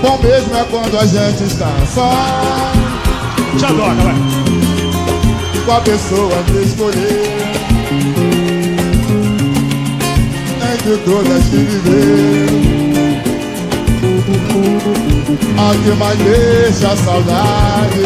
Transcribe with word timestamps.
Bom 0.00 0.16
mesmo 0.22 0.56
é 0.56 0.64
quando 0.64 0.96
a 0.96 1.04
gente 1.04 1.42
está 1.42 1.72
só. 1.92 2.12
Já 3.58 3.68
toca, 3.68 3.94
vai. 3.94 4.14
Com 5.66 5.72
a 5.72 5.80
pessoa 5.80 6.42
que 6.44 6.62
escolher. 6.62 7.38
Entre 10.72 10.96
todas 11.04 11.44
que 11.44 11.56
viveu. 11.56 12.48
A 15.58 15.74
que 15.82 15.90
mais 15.98 16.18
deixa 16.18 16.92
a 16.92 16.96
saudade. 16.96 17.98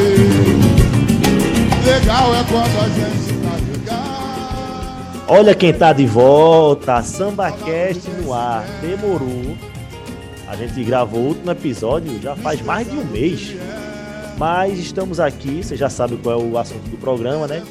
Legal 1.84 2.34
é 2.34 2.44
quando 2.50 2.78
a 2.78 2.88
gente 2.88 3.32
tá 3.42 3.54
legal. 3.70 5.24
Olha 5.28 5.54
quem 5.54 5.74
tá 5.74 5.92
de 5.92 6.06
volta, 6.06 7.02
SambaCast 7.02 8.08
no 8.22 8.32
ar. 8.32 8.64
Demorou. 8.80 9.71
A 10.52 10.54
gente 10.54 10.84
gravou 10.84 11.18
o 11.22 11.28
último 11.28 11.50
episódio 11.50 12.20
já 12.20 12.36
faz 12.36 12.60
mais 12.60 12.86
de 12.86 12.94
um 12.94 13.06
mês. 13.06 13.54
Mas 14.38 14.78
estamos 14.78 15.18
aqui, 15.18 15.64
você 15.64 15.78
já 15.78 15.88
sabe 15.88 16.18
qual 16.18 16.38
é 16.38 16.44
o 16.44 16.58
assunto 16.58 16.90
do 16.90 16.98
programa, 16.98 17.48
né? 17.48 17.62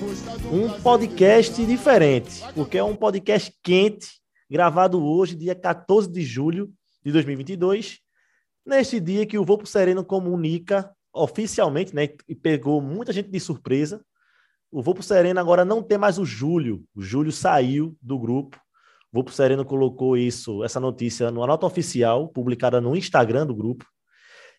Um 0.52 0.68
podcast 0.82 1.64
diferente, 1.64 2.42
porque 2.56 2.80
é 2.80 2.84
um 2.84 2.96
podcast 2.96 3.56
quente, 3.62 4.20
gravado 4.50 5.00
hoje, 5.00 5.36
dia 5.36 5.54
14 5.54 6.12
de 6.12 6.24
julho 6.24 6.72
de 7.06 7.12
2022, 7.12 8.00
neste 8.66 9.00
dia 9.00 9.28
que 9.28 9.38
o 9.38 9.46
Voo 9.46 9.60
pro 9.60 9.68
Sereno 9.68 10.04
comunica 10.04 10.92
oficialmente, 11.14 11.94
né? 11.94 12.10
E 12.28 12.34
pegou 12.34 12.82
muita 12.82 13.14
gente 13.14 13.30
de 13.30 13.40
surpresa. 13.40 14.04
O 14.72 14.82
Voo 14.82 14.96
pro 14.96 15.04
Sereno 15.04 15.40
agora 15.40 15.64
não 15.64 15.84
tem 15.84 16.00
mais 16.00 16.18
o 16.18 16.26
Júlio. 16.26 16.84
O 16.96 17.02
Júlio 17.04 17.32
saiu 17.32 17.96
do 18.02 18.18
grupo. 18.18 18.60
O 19.12 19.18
Voo 19.18 19.24
pro 19.26 19.34
Sereno 19.34 19.66
colocou 19.66 20.16
isso, 20.16 20.64
essa 20.64 20.80
notícia, 20.80 21.30
numa 21.30 21.46
nota 21.46 21.66
oficial, 21.66 22.30
publicada 22.30 22.80
no 22.80 22.96
Instagram 22.96 23.46
do 23.46 23.54
grupo. 23.54 23.86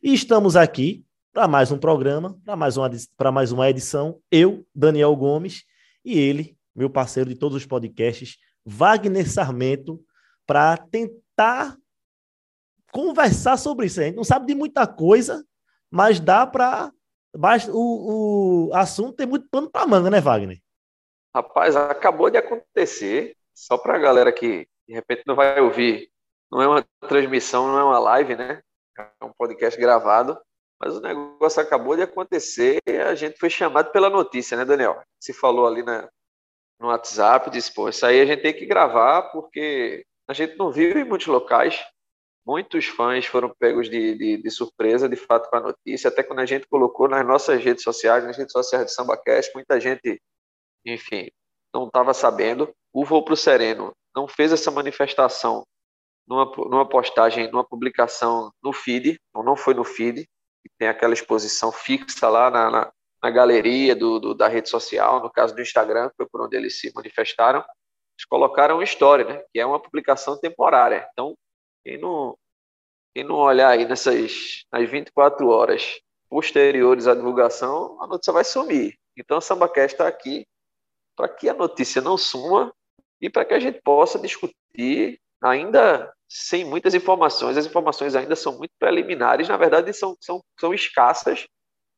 E 0.02 0.12
estamos 0.12 0.56
aqui 0.56 1.02
para 1.32 1.48
mais 1.48 1.72
um 1.72 1.78
programa, 1.78 2.38
para 2.44 2.54
mais, 2.54 2.76
uma, 2.76 2.90
mais 3.32 3.50
uma 3.50 3.70
edição. 3.70 4.20
Eu, 4.30 4.66
Daniel 4.74 5.16
Gomes, 5.16 5.64
e 6.04 6.18
ele, 6.18 6.54
meu 6.76 6.90
parceiro 6.90 7.30
de 7.30 7.36
todos 7.36 7.56
os 7.56 7.64
podcasts, 7.64 8.36
Wagner 8.62 9.26
Sarmento, 9.26 10.04
para 10.46 10.76
tentar 10.76 11.78
conversar 12.92 13.56
sobre 13.56 13.86
isso. 13.86 14.00
A 14.00 14.04
gente 14.04 14.16
não 14.16 14.24
sabe 14.24 14.44
de 14.44 14.54
muita 14.54 14.86
coisa, 14.86 15.42
mas 15.90 16.20
dá 16.20 16.46
para. 16.46 16.92
O, 17.72 18.68
o 18.68 18.74
assunto 18.74 19.14
tem 19.14 19.26
muito 19.26 19.48
pano 19.48 19.70
para 19.70 19.86
manga, 19.86 20.10
né, 20.10 20.20
Wagner? 20.20 20.60
Rapaz, 21.34 21.74
acabou 21.74 22.28
de 22.28 22.36
acontecer. 22.36 23.34
Só 23.54 23.78
para 23.78 23.96
a 23.96 23.98
galera 23.98 24.32
que 24.32 24.66
de 24.86 24.94
repente 24.94 25.22
não 25.26 25.34
vai 25.34 25.60
ouvir, 25.60 26.10
não 26.50 26.60
é 26.60 26.68
uma 26.68 26.86
transmissão, 27.08 27.68
não 27.68 27.78
é 27.78 27.84
uma 27.84 27.98
live, 27.98 28.36
né? 28.36 28.62
É 28.98 29.24
um 29.24 29.32
podcast 29.32 29.80
gravado. 29.80 30.38
Mas 30.78 30.96
o 30.96 31.00
negócio 31.00 31.62
acabou 31.62 31.96
de 31.96 32.02
acontecer 32.02 32.80
e 32.86 32.98
a 32.98 33.14
gente 33.14 33.38
foi 33.38 33.48
chamado 33.48 33.92
pela 33.92 34.10
notícia, 34.10 34.56
né, 34.56 34.64
Daniel? 34.64 35.00
Se 35.20 35.32
falou 35.32 35.66
ali 35.66 35.82
na, 35.82 36.08
no 36.80 36.88
WhatsApp, 36.88 37.48
disse, 37.50 37.72
pô, 37.72 37.88
isso 37.88 38.04
aí 38.04 38.20
a 38.20 38.26
gente 38.26 38.42
tem 38.42 38.52
que 38.52 38.66
gravar 38.66 39.30
porque 39.30 40.04
a 40.26 40.34
gente 40.34 40.56
não 40.56 40.72
viu 40.72 40.98
em 40.98 41.04
muitos 41.04 41.28
locais. 41.28 41.80
Muitos 42.44 42.86
fãs 42.86 43.24
foram 43.26 43.54
pegos 43.56 43.88
de, 43.88 44.16
de, 44.16 44.42
de, 44.42 44.50
surpresa, 44.50 45.08
de 45.08 45.14
fato, 45.14 45.48
com 45.48 45.56
a 45.56 45.60
notícia. 45.60 46.08
Até 46.08 46.24
quando 46.24 46.40
a 46.40 46.46
gente 46.46 46.66
colocou 46.66 47.08
nas 47.08 47.24
nossas 47.24 47.62
redes 47.62 47.84
sociais, 47.84 48.24
nas 48.24 48.36
redes 48.36 48.52
sociais 48.52 48.86
de 48.86 48.92
SambaCast, 48.92 49.54
muita 49.54 49.78
gente, 49.78 50.20
enfim, 50.84 51.30
não 51.72 51.86
estava 51.86 52.12
sabendo. 52.12 52.72
O 52.92 53.04
Voo 53.04 53.24
para 53.24 53.34
o 53.34 53.36
Sereno 53.36 53.92
não 54.14 54.28
fez 54.28 54.52
essa 54.52 54.70
manifestação 54.70 55.64
numa, 56.26 56.44
numa 56.68 56.88
postagem, 56.88 57.50
numa 57.50 57.64
publicação 57.64 58.52
no 58.62 58.72
feed, 58.72 59.18
ou 59.34 59.42
não 59.42 59.56
foi 59.56 59.74
no 59.74 59.84
feed, 59.84 60.28
que 60.62 60.70
tem 60.78 60.88
aquela 60.88 61.14
exposição 61.14 61.72
fixa 61.72 62.28
lá 62.28 62.50
na, 62.50 62.70
na, 62.70 62.92
na 63.22 63.30
galeria 63.30 63.96
do, 63.96 64.20
do, 64.20 64.34
da 64.34 64.48
rede 64.48 64.68
social, 64.68 65.20
no 65.20 65.30
caso 65.30 65.54
do 65.54 65.62
Instagram, 65.62 66.10
foi 66.16 66.26
por 66.26 66.42
onde 66.42 66.56
eles 66.56 66.78
se 66.78 66.92
manifestaram, 66.94 67.60
eles 67.60 68.24
colocaram 68.28 68.76
uma 68.76 68.84
história, 68.84 69.24
né, 69.24 69.44
que 69.52 69.58
é 69.58 69.66
uma 69.66 69.80
publicação 69.80 70.38
temporária. 70.38 71.08
Então, 71.12 71.34
quem 71.84 71.98
não, 71.98 72.36
quem 73.14 73.24
não 73.24 73.36
olhar 73.36 73.70
aí 73.70 73.84
nessas 73.84 74.64
nas 74.70 74.88
24 74.88 75.48
horas 75.48 76.00
posteriores 76.28 77.06
à 77.06 77.14
divulgação, 77.14 78.00
a 78.00 78.06
notícia 78.06 78.32
vai 78.32 78.44
sumir. 78.44 78.96
Então, 79.16 79.38
a 79.38 79.40
SambaCast 79.40 79.94
está 79.94 80.08
aqui 80.08 80.46
para 81.16 81.28
que 81.28 81.48
a 81.48 81.54
notícia 81.54 82.00
não 82.00 82.16
suma 82.16 82.72
e 83.20 83.30
para 83.30 83.44
que 83.44 83.54
a 83.54 83.60
gente 83.60 83.80
possa 83.82 84.18
discutir 84.18 85.20
ainda 85.42 86.12
sem 86.28 86.64
muitas 86.64 86.94
informações. 86.94 87.56
As 87.56 87.66
informações 87.66 88.14
ainda 88.14 88.34
são 88.34 88.56
muito 88.56 88.72
preliminares, 88.78 89.48
na 89.48 89.56
verdade, 89.56 89.92
são, 89.92 90.16
são, 90.20 90.42
são 90.58 90.72
escassas. 90.72 91.46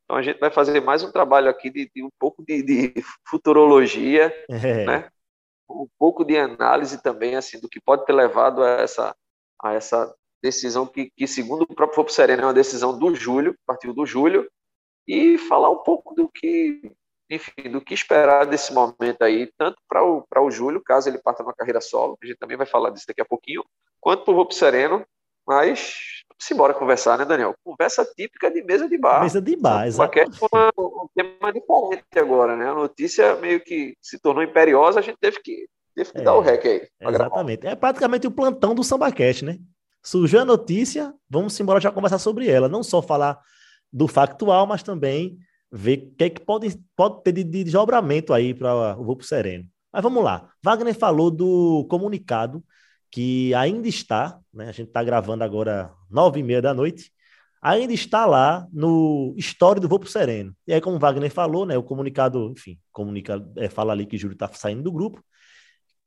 Então, 0.03 0.17
a 0.17 0.21
gente 0.21 0.39
vai 0.39 0.51
fazer 0.51 0.81
mais 0.81 1.03
um 1.03 1.11
trabalho 1.11 1.49
aqui 1.49 1.69
de, 1.69 1.89
de 1.95 2.03
um 2.03 2.09
pouco 2.19 2.43
de, 2.43 2.61
de 2.61 2.93
futurologia, 3.27 4.33
é. 4.49 4.85
né? 4.85 5.09
um 5.69 5.87
pouco 5.97 6.23
de 6.23 6.37
análise 6.37 7.01
também 7.01 7.35
assim 7.35 7.59
do 7.59 7.67
que 7.67 7.81
pode 7.81 8.05
ter 8.05 8.13
levado 8.13 8.63
a 8.63 8.81
essa, 8.81 9.15
a 9.61 9.73
essa 9.73 10.13
decisão 10.41 10.85
que, 10.85 11.11
que 11.15 11.27
segundo 11.27 11.63
o 11.63 11.75
próprio 11.75 11.95
Fopo 11.95 12.11
Sereno, 12.11 12.43
é 12.43 12.45
uma 12.45 12.53
decisão 12.53 12.97
do 12.97 13.15
Júlio, 13.15 13.55
partiu 13.65 13.93
do 13.93 14.05
Júlio, 14.05 14.49
e 15.07 15.37
falar 15.37 15.69
um 15.69 15.83
pouco 15.83 16.13
do 16.13 16.27
que 16.29 16.91
enfim, 17.29 17.69
do 17.71 17.81
que 17.81 17.93
esperar 17.93 18.45
desse 18.45 18.73
momento 18.73 19.21
aí, 19.21 19.51
tanto 19.57 19.77
para 19.87 20.03
o, 20.03 20.23
o 20.37 20.51
Júlio, 20.51 20.81
caso 20.83 21.09
ele 21.09 21.17
parta 21.17 21.43
numa 21.43 21.53
carreira 21.53 21.81
solo, 21.81 22.17
a 22.21 22.25
gente 22.25 22.37
também 22.37 22.57
vai 22.57 22.65
falar 22.65 22.91
disso 22.91 23.05
daqui 23.07 23.21
a 23.21 23.25
pouquinho, 23.25 23.63
quanto 23.99 24.23
para 24.23 24.33
o 24.33 24.35
Roupo 24.35 24.53
Sereno, 24.53 25.05
mas 25.47 26.23
simbora 26.39 26.73
conversar, 26.73 27.17
né, 27.17 27.25
Daniel? 27.25 27.55
Conversa 27.63 28.05
típica 28.15 28.49
de 28.51 28.63
mesa 28.63 28.87
de 28.87 28.97
bar. 28.97 29.21
Mesa 29.21 29.41
de 29.41 29.55
bar, 29.55 29.87
exato. 29.87 30.19
Uma, 30.51 30.71
um 30.77 31.07
tema 31.15 31.53
diferente 31.53 32.03
agora, 32.17 32.55
né? 32.55 32.69
A 32.69 32.73
notícia 32.73 33.35
meio 33.35 33.63
que 33.63 33.95
se 34.01 34.19
tornou 34.19 34.43
imperiosa, 34.43 34.99
a 34.99 35.03
gente 35.03 35.17
teve 35.19 35.39
que, 35.41 35.67
teve 35.95 36.11
que 36.11 36.19
é, 36.19 36.23
dar 36.23 36.35
o 36.35 36.41
rec 36.41 36.65
aí. 36.65 36.87
Exatamente. 37.01 37.61
Gravar. 37.61 37.73
É 37.73 37.75
praticamente 37.75 38.27
o 38.27 38.31
plantão 38.31 38.75
do 38.75 38.83
SambaCast, 38.83 39.45
né? 39.45 39.59
Surgiu 40.03 40.41
a 40.41 40.45
notícia, 40.45 41.13
vamos 41.29 41.59
embora 41.59 41.79
já 41.79 41.91
conversar 41.91 42.19
sobre 42.19 42.49
ela. 42.49 42.69
Não 42.69 42.83
só 42.83 43.01
falar 43.01 43.39
do 43.91 44.07
factual, 44.07 44.67
mas 44.67 44.83
também 44.83 45.37
ver 45.75 46.09
o 46.13 46.15
que, 46.15 46.23
é 46.23 46.29
que 46.29 46.41
pode, 46.41 46.79
pode 46.95 47.21
ter 47.21 47.33
de, 47.33 47.43
de 47.43 47.63
desdobramento 47.65 48.33
aí 48.33 48.53
para 48.53 48.97
o 48.97 49.03
Voo 49.03 49.21
Sereno. 49.21 49.67
Mas 49.91 50.01
vamos 50.01 50.23
lá. 50.23 50.49
Wagner 50.63 50.95
falou 50.95 51.29
do 51.29 51.85
comunicado 51.89 52.63
que 53.11 53.53
ainda 53.53 53.87
está, 53.87 54.39
né? 54.53 54.69
A 54.69 54.71
gente 54.71 54.87
está 54.87 55.03
gravando 55.03 55.43
agora 55.43 55.91
nove 56.09 56.39
e 56.39 56.43
meia 56.43 56.61
da 56.61 56.73
noite, 56.73 57.11
ainda 57.61 57.93
está 57.93 58.25
lá 58.25 58.65
no 58.71 59.33
história 59.37 59.81
do 59.81 59.87
Voo 59.87 60.05
Sereno. 60.05 60.55
E 60.65 60.73
aí, 60.73 60.79
como 60.79 60.99
Wagner 60.99 61.31
falou, 61.31 61.65
né? 61.65 61.77
O 61.77 61.83
comunicado, 61.83 62.51
enfim, 62.51 62.79
comunica, 62.91 63.45
é, 63.57 63.69
fala 63.69 63.91
ali 63.91 64.05
que 64.05 64.17
Júlio 64.17 64.35
está 64.35 64.47
saindo 64.53 64.83
do 64.83 64.91
grupo, 64.91 65.21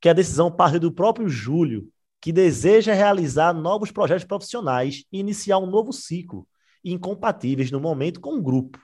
que 0.01 0.09
a 0.09 0.13
decisão 0.13 0.51
parte 0.51 0.79
do 0.79 0.91
próprio 0.91 1.29
Júlio, 1.29 1.87
que 2.19 2.31
deseja 2.31 2.93
realizar 2.93 3.53
novos 3.53 3.91
projetos 3.91 4.25
profissionais 4.25 5.03
e 5.11 5.19
iniciar 5.19 5.59
um 5.59 5.67
novo 5.67 5.93
ciclo, 5.93 6.47
incompatíveis 6.83 7.69
no 7.71 7.79
momento 7.79 8.19
com 8.19 8.35
o 8.35 8.41
grupo. 8.41 8.79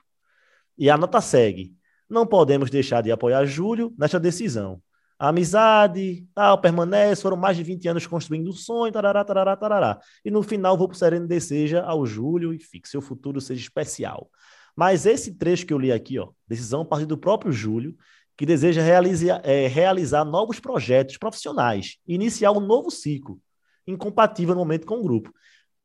E 0.78 0.90
a 0.90 0.98
nota 0.98 1.22
segue: 1.22 1.74
não 2.10 2.26
podemos 2.26 2.70
deixar 2.70 3.02
de 3.02 3.12
apoiar 3.12 3.46
Júlio 3.46 3.94
nesta 3.98 4.20
decisão. 4.20 4.82
A 5.18 5.30
amizade, 5.30 6.28
tal, 6.36 6.60
permanece, 6.60 7.22
foram 7.22 7.38
mais 7.38 7.56
de 7.56 7.64
20 7.64 7.88
anos 7.88 8.06
construindo 8.06 8.50
um 8.50 8.54
sonho, 8.54 8.92
tarará, 8.92 9.24
tarará, 9.24 9.56
tarará. 9.56 10.00
E 10.26 10.30
no 10.30 10.44
final, 10.44 10.78
vou 10.78 10.90
para 10.90 10.96
o 10.96 10.98
Sereno 10.98 11.26
deseja 11.26 11.82
ao 11.84 12.06
Júlio 12.06 12.54
e 12.54 12.60
fique 12.60 12.90
seu 12.90 13.02
futuro 13.02 13.40
seja 13.40 13.62
especial. 13.62 14.30
Mas 14.76 15.06
esse 15.06 15.34
trecho 15.34 15.66
que 15.66 15.74
eu 15.74 15.80
li 15.80 15.90
aqui, 15.90 16.20
ó, 16.20 16.30
decisão 16.46 16.86
partir 16.86 17.06
do 17.06 17.18
próprio 17.18 17.52
Júlio, 17.52 17.96
que 18.38 18.46
deseja 18.46 18.82
realizar, 18.82 19.40
é, 19.46 19.68
realizar 19.68 20.26
novos 20.26 20.60
projetos 20.60 21.18
profissionais, 21.18 21.98
iniciar 22.06 22.52
um 22.52 22.60
novo 22.60 22.92
ciclo, 22.92 23.40
incompatível 23.88 24.54
no 24.54 24.60
momento 24.60 24.86
com 24.86 25.00
o 25.00 25.04
grupo. 25.04 25.32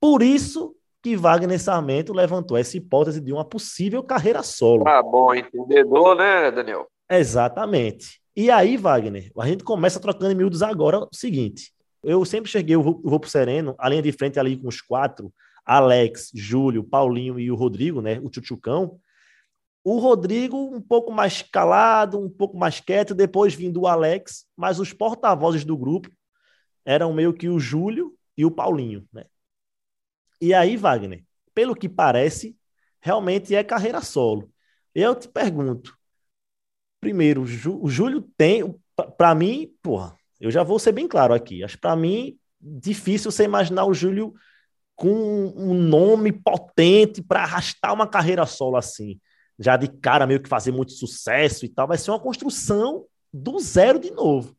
Por 0.01 0.23
isso 0.23 0.75
que 1.03 1.17
Wagner 1.17 1.59
Sarmento 1.59 2.13
levantou 2.13 2.57
essa 2.57 2.77
hipótese 2.77 3.21
de 3.21 3.33
uma 3.33 3.45
possível 3.45 4.03
carreira 4.03 4.43
solo. 4.43 4.87
Ah, 4.87 5.03
bom, 5.03 5.35
entendedor, 5.35 6.17
né, 6.17 6.51
Daniel? 6.51 6.87
Exatamente. 7.09 8.21
E 8.37 8.51
aí, 8.51 8.77
Wagner, 8.77 9.31
a 9.39 9.47
gente 9.47 9.65
começa 9.65 9.99
trocando 9.99 10.33
em 10.33 10.35
miúdos 10.35 10.63
agora 10.63 11.01
o 11.01 11.09
seguinte. 11.13 11.73
Eu 12.03 12.25
sempre 12.25 12.51
cheguei 12.51 12.77
o 12.77 12.83
Vou 12.83 13.21
pro 13.21 13.29
Sereno, 13.29 13.75
a 13.79 13.89
linha 13.89 14.03
de 14.03 14.13
frente 14.13 14.39
ali 14.39 14.57
com 14.57 14.69
os 14.69 14.81
quatro, 14.81 15.33
Alex, 15.65 16.31
Júlio, 16.35 16.85
Paulinho 16.85 17.39
e 17.39 17.51
o 17.51 17.55
Rodrigo, 17.55 18.01
né, 18.01 18.19
o 18.23 18.31
Tchutchucão. 18.31 18.99
O 19.83 19.99
Rodrigo 19.99 20.57
um 20.57 20.81
pouco 20.81 21.11
mais 21.11 21.43
calado, 21.43 22.19
um 22.19 22.29
pouco 22.29 22.57
mais 22.57 22.81
quieto, 22.81 23.15
depois 23.15 23.55
vindo 23.55 23.81
o 23.81 23.87
Alex, 23.87 24.47
mas 24.57 24.79
os 24.79 24.93
porta-vozes 24.93 25.65
do 25.65 25.77
grupo 25.77 26.11
eram 26.85 27.13
meio 27.13 27.33
que 27.33 27.49
o 27.49 27.59
Júlio 27.59 28.15
e 28.37 28.45
o 28.45 28.51
Paulinho, 28.51 29.07
né? 29.13 29.25
E 30.41 30.55
aí, 30.55 30.77
Wagner, 30.77 31.25
pelo 31.55 31.75
que 31.75 31.89
parece, 31.89 32.57
realmente 33.01 33.55
é 33.55 33.63
carreira 33.63 34.01
solo. 34.01 34.51
Eu 34.95 35.15
te 35.15 35.29
pergunto, 35.29 35.97
primeiro, 37.01 37.43
o 37.43 37.89
Júlio 37.89 38.23
tem, 38.37 38.75
para 39.17 39.35
mim, 39.35 39.73
porra, 39.83 40.17
eu 40.41 40.51
já 40.51 40.63
vou 40.63 40.79
ser 40.79 40.93
bem 40.93 41.07
claro 41.07 41.35
aqui. 41.35 41.63
Acho 41.63 41.79
para 41.79 41.95
mim 41.95 42.39
difícil 42.61 43.31
você 43.31 43.45
imaginar 43.45 43.85
o 43.85 43.95
Júlio 43.95 44.35
com 44.95 45.55
um 45.57 45.75
nome 45.75 46.33
potente 46.33 47.23
para 47.23 47.43
arrastar 47.43 47.95
uma 47.95 48.07
carreira 48.07 48.45
solo 48.45 48.77
assim, 48.77 49.19
já 49.59 49.77
de 49.77 49.89
cara 49.89 50.27
meio 50.27 50.43
que 50.43 50.49
fazer 50.49 50.73
muito 50.73 50.93
sucesso 50.93 51.65
e 51.65 51.69
tal, 51.69 51.89
vai 51.89 51.97
ser 51.97 52.11
uma 52.11 52.21
construção 52.21 53.07
do 53.33 53.59
zero 53.61 53.99
de 53.99 54.11
novo. 54.11 54.55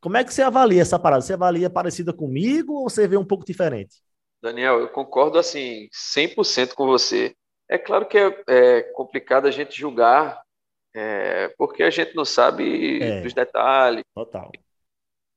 Como 0.00 0.16
é 0.16 0.24
que 0.24 0.32
você 0.32 0.42
avalia 0.42 0.82
essa 0.82 0.98
parada? 0.98 1.22
Você 1.22 1.32
avalia 1.32 1.70
parecida 1.70 2.12
comigo 2.12 2.74
ou 2.74 2.88
você 2.88 3.08
vê 3.08 3.16
um 3.16 3.24
pouco 3.24 3.44
diferente? 3.44 3.96
Daniel, 4.42 4.80
eu 4.80 4.88
concordo 4.88 5.38
assim 5.38 5.88
100% 5.92 6.74
com 6.74 6.86
você. 6.86 7.34
É 7.70 7.78
claro 7.78 8.06
que 8.06 8.18
é, 8.18 8.44
é 8.48 8.82
complicado 8.92 9.46
a 9.46 9.50
gente 9.50 9.78
julgar, 9.78 10.42
é, 10.94 11.48
porque 11.56 11.82
a 11.82 11.90
gente 11.90 12.14
não 12.14 12.24
sabe 12.24 13.02
é, 13.02 13.20
dos 13.20 13.32
detalhes, 13.32 14.04
total. 14.14 14.50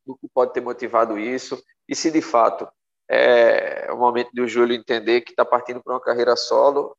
do 0.05 0.17
que 0.17 0.27
pode 0.27 0.53
ter 0.53 0.61
motivado 0.61 1.19
isso, 1.19 1.63
e 1.87 1.95
se 1.95 2.09
de 2.09 2.21
fato 2.21 2.67
é 3.07 3.91
o 3.91 3.97
momento 3.97 4.31
de 4.33 4.41
o 4.41 4.47
Júlio 4.47 4.75
entender 4.75 5.21
que 5.21 5.31
está 5.31 5.45
partindo 5.45 5.81
para 5.81 5.93
uma 5.93 6.01
carreira 6.01 6.35
solo, 6.35 6.97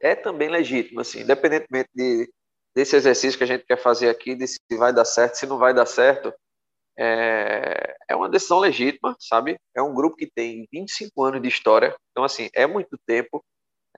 é 0.00 0.14
também 0.14 0.48
legítimo, 0.48 1.00
assim, 1.00 1.20
independentemente 1.20 1.90
de, 1.94 2.28
desse 2.74 2.96
exercício 2.96 3.36
que 3.36 3.44
a 3.44 3.46
gente 3.46 3.64
quer 3.66 3.78
fazer 3.78 4.08
aqui, 4.08 4.34
de 4.34 4.46
se 4.48 4.58
vai 4.70 4.92
dar 4.92 5.04
certo, 5.04 5.34
se 5.34 5.46
não 5.46 5.58
vai 5.58 5.74
dar 5.74 5.86
certo, 5.86 6.32
é, 6.98 7.85
é 8.08 8.14
uma 8.14 8.28
decisão 8.28 8.58
legítima, 8.58 9.16
sabe? 9.18 9.58
É 9.74 9.82
um 9.82 9.94
grupo 9.94 10.16
que 10.16 10.30
tem 10.30 10.66
25 10.72 11.24
anos 11.24 11.42
de 11.42 11.48
história, 11.48 11.96
então, 12.10 12.24
assim, 12.24 12.48
é 12.54 12.66
muito 12.66 12.98
tempo, 13.06 13.44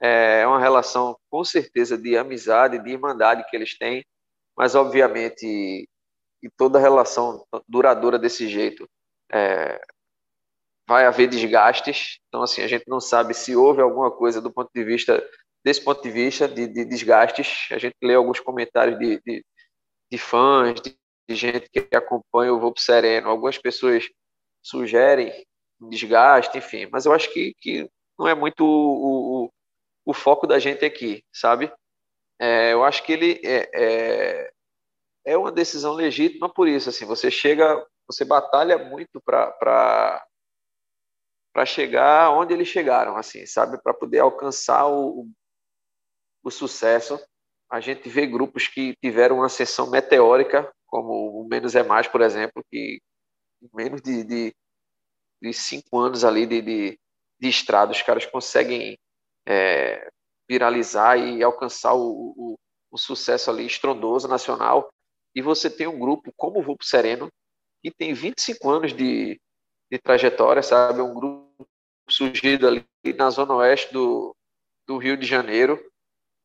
é 0.01 0.45
uma 0.47 0.59
relação, 0.59 1.17
com 1.29 1.43
certeza, 1.43 1.97
de 1.97 2.17
amizade, 2.17 2.79
de 2.79 2.89
irmandade 2.89 3.45
que 3.49 3.55
eles 3.55 3.77
têm, 3.77 4.03
mas, 4.57 4.75
obviamente, 4.75 5.87
e 6.41 6.49
toda 6.57 6.79
relação 6.79 7.45
duradoura 7.67 8.17
desse 8.17 8.47
jeito, 8.47 8.87
é, 9.31 9.79
vai 10.87 11.05
haver 11.05 11.27
desgastes, 11.27 12.19
então, 12.27 12.41
assim, 12.41 12.61
a 12.61 12.67
gente 12.67 12.85
não 12.87 12.99
sabe 12.99 13.33
se 13.33 13.55
houve 13.55 13.81
alguma 13.81 14.09
coisa 14.09 14.41
do 14.41 14.51
ponto 14.51 14.71
de 14.73 14.83
vista, 14.83 15.23
desse 15.63 15.83
ponto 15.83 16.01
de 16.01 16.09
vista, 16.09 16.47
de, 16.47 16.67
de 16.67 16.83
desgastes, 16.85 17.67
a 17.71 17.77
gente 17.77 17.95
lê 18.01 18.15
alguns 18.15 18.39
comentários 18.39 18.97
de, 18.97 19.21
de, 19.23 19.45
de 20.11 20.17
fãs, 20.17 20.81
de, 20.81 20.97
de 21.29 21.35
gente 21.35 21.69
que 21.69 21.95
acompanha 21.95 22.51
o 22.51 22.59
Volpo 22.59 22.81
Sereno. 22.81 23.29
Algumas 23.29 23.57
pessoas 23.57 24.05
sugerem 24.63 25.31
desgaste, 25.79 26.57
enfim, 26.57 26.87
mas 26.91 27.05
eu 27.05 27.13
acho 27.13 27.31
que, 27.31 27.53
que 27.59 27.89
não 28.17 28.27
é 28.27 28.33
muito 28.33 28.65
o, 28.65 29.45
o, 29.45 29.51
o 30.07 30.13
foco 30.13 30.47
da 30.47 30.59
gente 30.59 30.83
aqui, 30.83 31.23
sabe? 31.31 31.71
É, 32.39 32.73
eu 32.73 32.83
acho 32.83 33.03
que 33.03 33.13
ele 33.13 33.39
é, 33.45 33.69
é, 33.73 34.51
é, 35.23 35.37
uma 35.37 35.51
decisão 35.51 35.93
legítima 35.93 36.51
por 36.51 36.67
isso. 36.67 36.89
Assim, 36.89 37.05
você 37.05 37.29
chega, 37.29 37.85
você 38.07 38.25
batalha 38.25 38.77
muito 38.77 39.21
para 39.21 40.25
para 41.51 41.65
chegar 41.65 42.31
onde 42.31 42.53
eles 42.53 42.67
chegaram, 42.67 43.17
assim, 43.17 43.45
sabe, 43.45 43.81
para 43.81 43.93
poder 43.93 44.19
alcançar 44.19 44.87
o, 44.87 45.27
o 46.43 46.51
sucesso. 46.51 47.19
A 47.69 47.79
gente 47.79 48.07
vê 48.07 48.25
grupos 48.25 48.67
que 48.67 48.95
tiveram 49.01 49.37
uma 49.37 49.47
ascensão 49.47 49.89
meteórica 49.89 50.71
como 50.89 51.41
o 51.41 51.47
Menos 51.47 51.75
é 51.75 51.83
Mais, 51.83 52.07
por 52.07 52.21
exemplo, 52.21 52.63
que 52.69 53.01
em 53.61 53.69
menos 53.73 54.01
de, 54.01 54.23
de, 54.23 54.55
de 55.41 55.53
cinco 55.53 55.99
anos 55.99 56.23
ali 56.23 56.45
de, 56.45 56.61
de, 56.61 56.99
de, 57.39 57.49
estrada, 57.49 57.91
os 57.91 58.01
caras 58.01 58.25
conseguem 58.25 58.97
é, 59.45 60.09
viralizar 60.49 61.17
e 61.17 61.43
alcançar 61.43 61.93
o, 61.93 62.33
o, 62.35 62.59
o, 62.91 62.97
sucesso 62.97 63.49
ali 63.49 63.65
estrondoso 63.65 64.27
nacional. 64.27 64.89
E 65.35 65.41
você 65.41 65.69
tem 65.69 65.87
um 65.87 65.99
grupo 65.99 66.31
como 66.35 66.59
o 66.59 66.63
Vulpo 66.63 66.83
Sereno, 66.83 67.29
que 67.83 67.91
tem 67.91 68.13
25 68.13 68.69
anos 68.69 68.93
de, 68.93 69.39
de 69.91 69.99
trajetória, 69.99 70.63
sabe? 70.63 71.01
Um 71.01 71.13
grupo 71.13 71.67
surgido 72.09 72.67
ali 72.67 72.85
na 73.15 73.29
zona 73.29 73.55
oeste 73.55 73.93
do, 73.93 74.35
do 74.87 74.97
Rio 74.97 75.15
de 75.15 75.25
Janeiro 75.25 75.79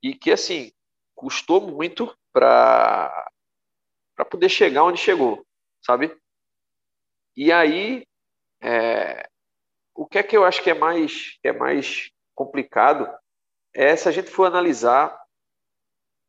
e 0.02 0.14
que, 0.14 0.30
assim, 0.30 0.70
custou 1.14 1.60
muito 1.60 2.14
para 2.32 3.30
para 4.14 4.24
poder 4.24 4.48
chegar 4.48 4.84
onde 4.84 4.98
chegou, 4.98 5.44
sabe? 5.82 6.16
E 7.36 7.50
aí, 7.50 8.06
é, 8.62 9.28
o 9.94 10.06
que 10.06 10.18
é 10.18 10.22
que 10.22 10.36
eu 10.36 10.44
acho 10.44 10.62
que 10.62 10.70
é 10.70 10.74
mais, 10.74 11.38
que 11.42 11.48
é 11.48 11.52
mais 11.52 12.10
complicado 12.34 13.08
é 13.74 13.94
se 13.96 14.08
a 14.08 14.12
gente 14.12 14.30
for 14.30 14.46
analisar 14.46 15.18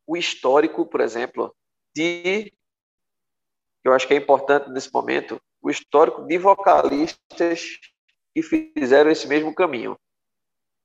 o 0.08 0.18
histórico, 0.18 0.86
por 0.86 1.02
exemplo, 1.02 1.56
de. 1.96 2.52
Eu 3.84 3.94
acho 3.94 4.08
que 4.08 4.14
é 4.14 4.18
importante 4.18 4.70
nesse 4.70 4.92
momento, 4.92 5.40
o 5.62 5.70
histórico 5.70 6.26
de 6.26 6.38
vocalistas 6.38 7.80
que 8.34 8.42
fizeram 8.42 9.12
esse 9.12 9.28
mesmo 9.28 9.54
caminho. 9.54 9.98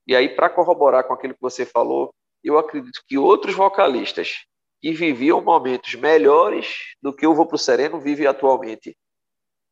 E 0.06 0.14
aí, 0.14 0.28
para 0.28 0.50
corroborar 0.50 1.04
com 1.04 1.14
aquilo 1.14 1.34
que 1.34 1.40
você 1.40 1.64
falou, 1.64 2.14
eu 2.44 2.58
acredito 2.58 3.02
que 3.06 3.18
outros 3.18 3.54
vocalistas 3.54 4.44
que 4.80 4.92
viviam 4.92 5.42
momentos 5.42 5.94
melhores 5.94 6.94
do 7.02 7.12
que 7.12 7.26
o 7.26 7.34
Vou 7.34 7.46
Pro 7.46 7.58
Sereno 7.58 8.00
vive 8.00 8.26
atualmente, 8.26 8.96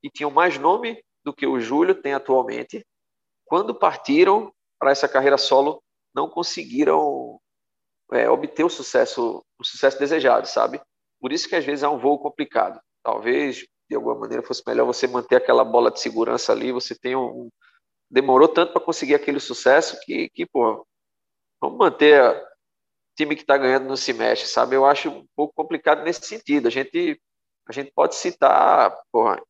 e 0.02 0.10
tinham 0.10 0.30
mais 0.30 0.58
nome 0.58 1.02
do 1.24 1.32
que 1.32 1.46
o 1.46 1.58
Júlio 1.58 1.94
tem 1.94 2.14
atualmente, 2.14 2.86
quando 3.44 3.74
partiram 3.74 4.52
para 4.78 4.90
essa 4.90 5.08
carreira 5.08 5.38
solo, 5.38 5.82
não 6.14 6.28
conseguiram 6.28 7.40
é, 8.12 8.28
obter 8.28 8.64
o 8.64 8.70
sucesso, 8.70 9.44
o 9.58 9.64
sucesso 9.64 9.98
desejado, 9.98 10.46
sabe? 10.46 10.80
Por 11.20 11.32
isso 11.32 11.48
que 11.48 11.56
às 11.56 11.64
vezes 11.64 11.82
é 11.82 11.88
um 11.88 11.98
voo 11.98 12.18
complicado. 12.18 12.80
Talvez 13.02 13.66
de 13.88 13.96
alguma 13.96 14.14
maneira 14.14 14.42
fosse 14.42 14.62
melhor 14.66 14.84
você 14.84 15.06
manter 15.06 15.36
aquela 15.36 15.64
bola 15.64 15.90
de 15.90 16.00
segurança 16.00 16.52
ali. 16.52 16.70
Você 16.70 16.94
tem 16.94 17.16
um, 17.16 17.48
demorou 18.10 18.48
tanto 18.48 18.72
para 18.72 18.84
conseguir 18.84 19.14
aquele 19.14 19.40
sucesso 19.40 19.98
que, 20.02 20.28
que 20.30 20.46
pô, 20.46 20.86
vamos 21.60 21.78
manter 21.78 22.22
time 23.18 23.34
que 23.34 23.42
está 23.42 23.58
ganhando 23.58 23.88
não 23.88 23.96
se 23.96 24.12
mexe, 24.12 24.46
sabe? 24.46 24.76
Eu 24.76 24.86
acho 24.86 25.10
um 25.10 25.26
pouco 25.34 25.52
complicado 25.52 26.04
nesse 26.04 26.24
sentido. 26.24 26.68
A 26.68 26.70
gente, 26.70 27.20
a 27.68 27.72
gente 27.72 27.90
pode 27.90 28.14
citar, 28.14 28.96
porra, 29.10 29.42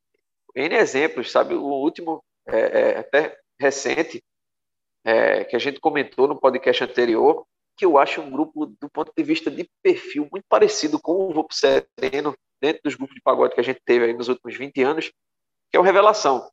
N 0.57 0.75
exemplos, 0.75 1.31
sabe? 1.31 1.55
O 1.55 1.63
último, 1.63 2.25
é, 2.47 2.59
é, 2.59 2.99
até 2.99 3.39
recente, 3.61 4.25
é, 5.05 5.45
que 5.45 5.55
a 5.55 5.59
gente 5.59 5.81
comentou 5.81 6.27
no 6.27 6.41
podcast 6.41 6.83
anterior, 6.83 7.47
que 7.77 7.85
eu 7.85 7.99
acho 7.99 8.23
um 8.23 8.31
grupo, 8.31 8.67
do 8.67 8.89
ponto 8.91 9.13
de 9.15 9.23
vista 9.23 9.51
de 9.51 9.69
perfil, 9.83 10.27
muito 10.33 10.47
parecido 10.49 10.99
com 10.99 11.29
o 11.29 11.33
Vopo 11.33 11.55
Sereno, 11.55 12.35
dentro 12.61 12.83
dos 12.83 12.95
grupos 12.95 13.15
de 13.15 13.23
pagode 13.23 13.55
que 13.55 13.61
a 13.61 13.65
gente 13.65 13.81
teve 13.85 14.07
aí 14.07 14.13
nos 14.15 14.29
últimos 14.29 14.57
20 14.57 14.83
anos, 14.83 15.13
que 15.71 15.77
é 15.77 15.79
o 15.79 15.83
Revelação. 15.83 16.51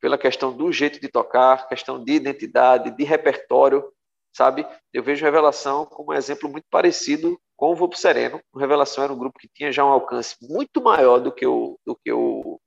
Pela 0.00 0.16
questão 0.16 0.56
do 0.56 0.70
jeito 0.70 1.00
de 1.00 1.08
tocar, 1.08 1.68
questão 1.68 2.02
de 2.02 2.12
identidade, 2.12 2.90
de 2.90 3.04
repertório, 3.04 3.92
sabe? 4.32 4.66
Eu 4.92 5.02
vejo 5.02 5.24
Revelação 5.24 5.84
como 5.86 6.12
um 6.12 6.14
exemplo 6.14 6.48
muito 6.48 6.66
parecido 6.70 7.40
com 7.56 7.72
o 7.72 7.76
Vopo 7.76 7.96
Sereno. 7.96 8.40
O 8.52 8.58
Revelação 8.58 9.04
era 9.04 9.12
um 9.12 9.18
grupo 9.18 9.38
que 9.38 9.48
tinha 9.48 9.72
já 9.72 9.84
um 9.84 9.88
alcance 9.88 10.36
muito 10.40 10.82
maior 10.82 11.18
do 11.18 11.32
que 11.32 11.46
o, 11.46 11.78
do 11.84 11.96
que 11.96 12.12
o, 12.12 12.60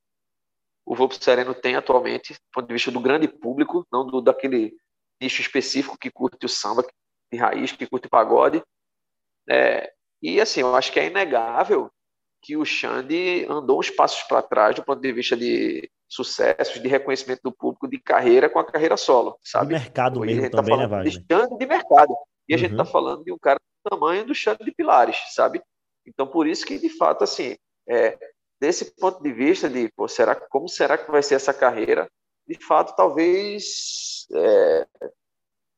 o 0.86 1.12
Sereno 1.12 1.54
tem 1.54 1.76
atualmente, 1.76 2.34
do 2.34 2.40
ponto 2.52 2.68
de 2.68 2.74
vista 2.74 2.92
do 2.92 3.00
grande 3.00 3.28
público, 3.28 3.86
não 3.92 4.06
do, 4.06 4.22
daquele 4.22 4.76
nicho 5.22 5.42
específico 5.42 5.98
que 5.98 6.12
curte 6.12 6.46
o 6.46 6.50
samba 6.50 6.86
de 7.32 7.40
raiz, 7.40 7.72
que 7.72 7.88
curte 7.88 8.08
pagode. 8.08 8.62
É, 9.50 9.92
e 10.22 10.40
assim, 10.40 10.62
eu 10.62 10.76
acho 10.76 10.92
que 10.92 11.00
é 11.00 11.08
inegável 11.08 11.92
que 12.42 12.58
o 12.58 12.66
Xande 12.66 13.46
andou 13.50 13.80
uns 13.80 13.90
passos 13.90 14.24
para 14.24 14.42
trás 14.42 14.76
do 14.76 14.84
ponto 14.84 15.02
de 15.02 15.12
vista 15.12 15.36
de 15.36 15.90
sucessos, 16.14 16.82
de 16.82 16.88
reconhecimento 16.88 17.42
do 17.44 17.52
público, 17.52 17.88
de 17.88 18.00
carreira 18.00 18.50
com 18.50 18.60
a 18.60 18.66
carreira 18.66 18.98
solo, 18.98 19.38
sabe? 19.44 19.74
De 19.74 19.82
mercado 19.82 20.20
mesmo 20.20 20.50
tá 20.50 20.58
também, 20.58 20.78
né, 20.78 20.88
Wagner? 20.88 21.12
De 21.12 21.26
Xande 21.30 21.58
de 21.58 21.66
mercado. 21.66 22.16
E 22.48 22.54
a 22.54 22.58
gente 22.58 22.72
está 22.72 22.84
uhum. 22.84 22.90
falando 22.90 23.24
de 23.24 23.32
um 23.32 23.38
cara 23.38 23.60
do 23.60 23.90
tamanho 23.90 24.26
do 24.26 24.36
Xande 24.36 24.64
de 24.64 24.72
Pilares, 24.72 25.18
sabe? 25.34 25.62
Então, 26.06 26.28
por 26.28 26.48
isso 26.48 26.66
que, 26.66 26.78
de 26.78 26.90
fato, 26.90 27.24
assim, 27.24 27.56
é, 27.88 28.18
desse 28.60 28.94
ponto 28.96 29.24
de 29.24 29.32
vista 29.32 29.70
de, 29.70 29.90
pô, 29.96 30.08
será, 30.08 30.36
como 30.36 30.68
será 30.68 30.98
que 30.98 31.10
vai 31.10 31.24
ser 31.24 31.36
essa 31.36 31.54
carreira? 31.54 32.10
De 32.48 32.58
fato, 32.66 32.96
talvez 32.96 34.28
é, 34.34 34.88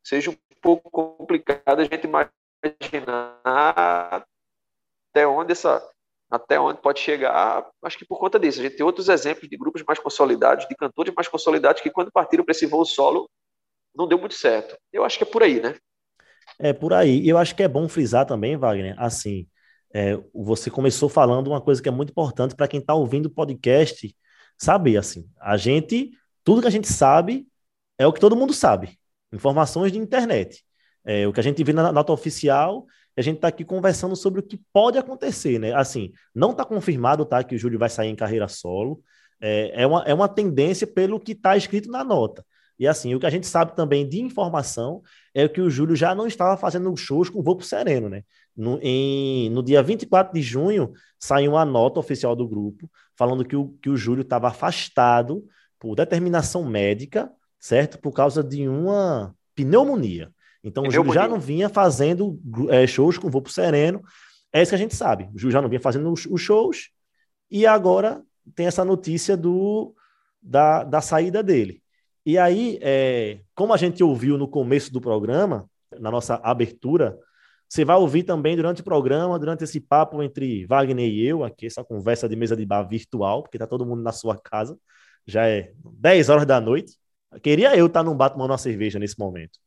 seja 0.04 0.32
um 0.32 0.38
pouco 0.62 0.90
complicado 0.90 1.80
a 1.80 1.84
gente 1.84 2.08
imaginar 2.08 4.26
até 5.12 5.28
onde 5.28 5.52
essa 5.52 5.88
até 6.30 6.60
onde 6.60 6.82
pode 6.82 7.00
chegar, 7.00 7.66
acho 7.84 7.98
que 7.98 8.06
por 8.06 8.20
conta 8.20 8.40
disso. 8.40 8.60
A 8.60 8.64
gente 8.64 8.76
tem 8.76 8.86
outros 8.86 9.10
exemplos 9.10 9.50
de 9.50 9.58
grupos 9.58 9.84
mais 9.84 10.00
consolidados, 10.00 10.68
de 10.68 10.76
cantores 10.76 11.14
mais 11.14 11.28
consolidados, 11.28 11.82
que 11.82 11.92
quando 11.92 12.12
partiram 12.12 12.44
para 12.44 12.52
esse 12.52 12.66
voo 12.66 12.86
solo, 12.86 13.30
não 13.96 14.08
deu 14.08 14.18
muito 14.18 14.36
certo. 14.36 14.78
Eu 14.92 15.04
acho 15.04 15.18
que 15.18 15.24
é 15.24 15.28
por 15.28 15.44
aí, 15.44 15.62
né? 15.62 15.76
É 16.60 16.74
por 16.74 16.94
aí. 16.94 17.28
Eu 17.28 17.38
acho 17.38 17.56
que 17.56 17.64
é 17.64 17.68
bom 17.68 17.88
frisar 17.88 18.26
também, 18.26 18.58
Wagner, 18.58 18.96
assim, 18.98 19.48
é, 19.94 20.18
você 20.34 20.70
começou 20.70 21.08
falando 21.08 21.48
uma 21.48 21.62
coisa 21.62 21.82
que 21.82 21.88
é 21.88 21.92
muito 21.92 22.10
importante 22.10 22.56
para 22.56 22.68
quem 22.68 22.80
está 22.80 22.94
ouvindo 22.94 23.28
o 23.28 23.30
podcast 23.30 24.16
saber, 24.58 24.98
assim, 24.98 25.30
a 25.40 25.58
gente, 25.58 26.12
tudo 26.44 26.62
que 26.62 26.68
a 26.68 26.72
gente 26.72 26.88
sabe 26.88 27.48
é 27.98 28.06
o 28.06 28.14
que 28.14 28.20
todo 28.20 28.36
mundo 28.36 28.54
sabe, 28.54 28.98
informações 29.32 29.92
de 29.92 29.98
internet. 29.98 30.64
É, 31.06 31.28
o 31.28 31.34
que 31.34 31.40
a 31.40 31.44
gente 31.44 31.64
vê 31.64 31.72
na 31.72 31.92
nota 31.92 32.12
oficial 32.12 32.86
a 33.18 33.22
gente 33.22 33.38
está 33.38 33.48
aqui 33.48 33.64
conversando 33.64 34.16
sobre 34.16 34.40
o 34.40 34.44
que 34.44 34.60
pode 34.74 34.98
acontecer, 34.98 35.60
né? 35.60 35.74
Assim, 35.74 36.12
não 36.34 36.52
está 36.52 36.66
confirmado, 36.66 37.26
tá, 37.26 37.44
que 37.44 37.56
o 37.56 37.58
Júlio 37.58 37.80
vai 37.80 37.90
sair 37.90 38.10
em 38.10 38.16
carreira 38.16 38.48
solo. 38.48 39.02
É, 39.40 39.84
é, 39.84 39.88
uma, 39.88 40.04
é 40.04 40.14
uma 40.14 40.28
tendência 40.28 40.86
pelo 40.86 41.20
que 41.20 41.32
está 41.32 41.56
escrito 41.56 41.90
na 41.90 42.04
nota. 42.04 42.46
E 42.78 42.88
assim, 42.88 43.16
o 43.16 43.20
que 43.20 43.26
a 43.26 43.30
gente 43.30 43.48
sabe 43.48 43.76
também 43.76 44.08
de 44.08 44.20
informação 44.20 45.02
é 45.34 45.48
que 45.48 45.62
o 45.62 45.70
Júlio 45.70 45.96
já 45.96 46.14
não 46.14 46.28
estava 46.28 46.58
fazendo 46.58 46.96
shows 46.98 47.30
com 47.30 47.42
voo 47.42 47.62
sereno, 47.62 48.10
né? 48.10 48.24
No, 48.56 48.80
em, 48.82 49.50
no 49.50 49.64
dia 49.64 49.82
24 49.82 50.34
de 50.34 50.42
junho, 50.42 50.92
saiu 51.20 51.52
uma 51.52 51.66
nota 51.66 52.00
oficial 52.00 52.36
do 52.36 52.48
grupo 52.48 52.90
falando 53.16 53.46
que 53.46 53.56
o, 53.56 53.70
que 53.82 53.90
o 53.90 53.98
Júlio 53.98 54.22
estava 54.22 54.50
afastado 54.50 55.46
por 55.80 55.96
determinação 55.96 56.66
médica, 56.66 57.32
certo? 57.60 57.98
Por 57.98 58.12
causa 58.12 58.44
de 58.44 58.68
uma 58.68 59.34
pneumonia. 59.56 60.32
Então, 60.66 60.84
o 60.84 60.92
Júlio 60.92 61.14
já 61.14 61.28
não 61.28 61.40
vinha 61.40 61.70
fazendo 61.70 62.40
é, 62.70 62.88
shows 62.88 63.20
com 63.20 63.30
voo 63.30 63.48
sereno. 63.48 64.02
É 64.52 64.62
isso 64.62 64.72
que 64.72 64.76
a 64.76 64.80
gente 64.80 64.96
sabe. 64.96 65.30
O 65.34 65.38
Júlio 65.38 65.52
já 65.52 65.62
não 65.62 65.70
vinha 65.70 65.80
fazendo 65.80 66.12
os, 66.12 66.26
os 66.26 66.42
shows 66.42 66.90
e 67.52 67.68
agora 67.68 68.24
tem 68.56 68.66
essa 68.66 68.84
notícia 68.84 69.38
do, 69.38 69.94
da, 70.42 70.84
da 70.84 71.02
saída 71.02 71.44
dele. 71.44 71.82
E 72.26 72.38
aí, 72.38 72.80
é, 72.82 73.42
como 73.54 73.74
a 73.74 73.78
gente 73.78 74.04
ouviu 74.04 74.38
no 74.38 74.48
começo 74.48 74.92
do 74.92 75.00
programa, 75.00 75.70
na 76.00 76.10
nossa 76.10 76.36
abertura, 76.36 77.16
você 77.70 77.86
vai 77.86 77.96
ouvir 77.98 78.24
também 78.24 78.56
durante 78.56 78.82
o 78.82 78.84
programa, 78.84 79.38
durante 79.38 79.64
esse 79.64 79.80
papo 79.80 80.24
entre 80.24 80.66
Wagner 80.66 81.08
e 81.08 81.28
eu, 81.28 81.44
aqui, 81.44 81.68
essa 81.68 81.84
conversa 81.84 82.28
de 82.28 82.36
mesa 82.36 82.56
de 82.56 82.66
bar 82.66 82.84
virtual, 82.84 83.44
porque 83.44 83.60
tá 83.60 83.68
todo 83.68 83.86
mundo 83.86 84.02
na 84.02 84.12
sua 84.12 84.36
casa, 84.36 84.78
já 85.28 85.48
é 85.48 85.72
10 85.84 86.30
horas 86.30 86.46
da 86.46 86.60
noite. 86.60 86.98
Queria 87.44 87.76
eu 87.76 87.86
estar 87.86 88.04
num 88.04 88.16
bar 88.16 88.30
tomando 88.30 88.52
uma 88.52 88.58
cerveja 88.58 88.98
nesse 88.98 89.20
momento. 89.20 89.60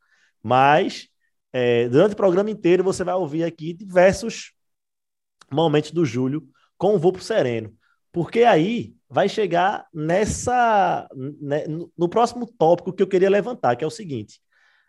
Mas, 0.48 1.08
é, 1.52 1.88
durante 1.90 2.14
o 2.14 2.16
programa 2.16 2.50
inteiro, 2.50 2.82
você 2.82 3.04
vai 3.04 3.14
ouvir 3.14 3.44
aqui 3.44 3.74
diversos 3.74 4.52
momentos 5.52 5.90
do 5.90 6.06
Júlio 6.06 6.48
com 6.78 6.94
o 6.94 6.98
voo 6.98 7.12
pro 7.12 7.22
sereno. 7.22 7.76
Porque 8.10 8.44
aí 8.44 8.94
vai 9.10 9.28
chegar 9.28 9.86
nessa 9.92 11.06
né, 11.14 11.64
no 11.96 12.08
próximo 12.08 12.46
tópico 12.46 12.94
que 12.94 13.02
eu 13.02 13.06
queria 13.06 13.28
levantar, 13.28 13.76
que 13.76 13.84
é 13.84 13.86
o 13.86 13.90
seguinte: 13.90 14.40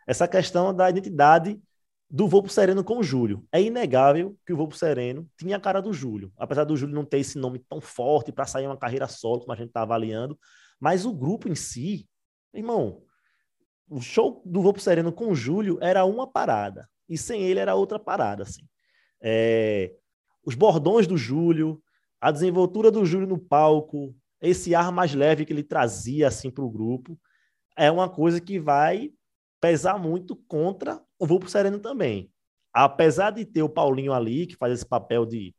essa 0.07 0.29
questão 0.29 0.73
da 0.73 0.89
identidade 0.89 1.59
do 2.09 2.25
Voo 2.25 2.47
Sereno 2.47 2.83
com 2.83 2.97
o 2.99 3.03
Júlio. 3.03 3.45
É 3.51 3.61
inegável 3.61 4.35
que 4.45 4.53
o 4.53 4.57
Voo 4.57 4.71
Sereno 4.71 5.29
tinha 5.37 5.57
a 5.57 5.59
cara 5.59 5.81
do 5.81 5.91
Júlio, 5.91 6.31
apesar 6.37 6.63
do 6.63 6.75
Júlio 6.75 6.95
não 6.95 7.03
ter 7.03 7.19
esse 7.19 7.37
nome 7.37 7.59
tão 7.59 7.81
forte 7.81 8.31
para 8.31 8.45
sair 8.45 8.65
uma 8.65 8.77
carreira 8.77 9.07
solo, 9.09 9.41
como 9.41 9.51
a 9.51 9.55
gente 9.55 9.67
está 9.67 9.81
avaliando, 9.81 10.39
mas 10.79 11.05
o 11.05 11.13
grupo 11.13 11.49
em 11.49 11.53
si, 11.53 12.07
irmão, 12.53 13.03
o 13.89 13.99
show 14.01 14.41
do 14.45 14.61
Voo 14.61 14.77
Sereno 14.79 15.11
com 15.11 15.29
o 15.29 15.35
Júlio 15.35 15.77
era 15.81 16.05
uma 16.05 16.27
parada, 16.27 16.87
e 17.07 17.17
sem 17.17 17.41
ele 17.43 17.59
era 17.59 17.75
outra 17.75 17.97
parada, 17.97 18.43
assim. 18.43 18.61
É, 19.21 19.93
os 20.45 20.55
bordões 20.55 21.07
do 21.07 21.17
Júlio, 21.17 21.81
a 22.21 22.31
desenvoltura 22.31 22.91
do 22.91 23.05
Júlio 23.05 23.27
no 23.27 23.39
palco, 23.39 24.15
esse 24.41 24.73
ar 24.75 24.91
mais 24.91 25.13
leve 25.13 25.45
que 25.45 25.51
ele 25.51 25.63
trazia 25.63 26.27
assim 26.27 26.49
para 26.51 26.63
o 26.63 26.69
grupo, 26.69 27.19
é 27.75 27.91
uma 27.91 28.09
coisa 28.09 28.39
que 28.39 28.59
vai 28.59 29.11
pesar 29.59 29.97
muito 29.97 30.35
contra 30.35 31.01
o 31.17 31.25
Vulpo 31.25 31.49
Sereno 31.49 31.79
também. 31.79 32.31
Apesar 32.73 33.31
de 33.31 33.45
ter 33.45 33.63
o 33.63 33.69
Paulinho 33.69 34.13
ali, 34.13 34.47
que 34.47 34.55
faz 34.55 34.73
esse 34.73 34.85
papel 34.85 35.25
de, 35.25 35.55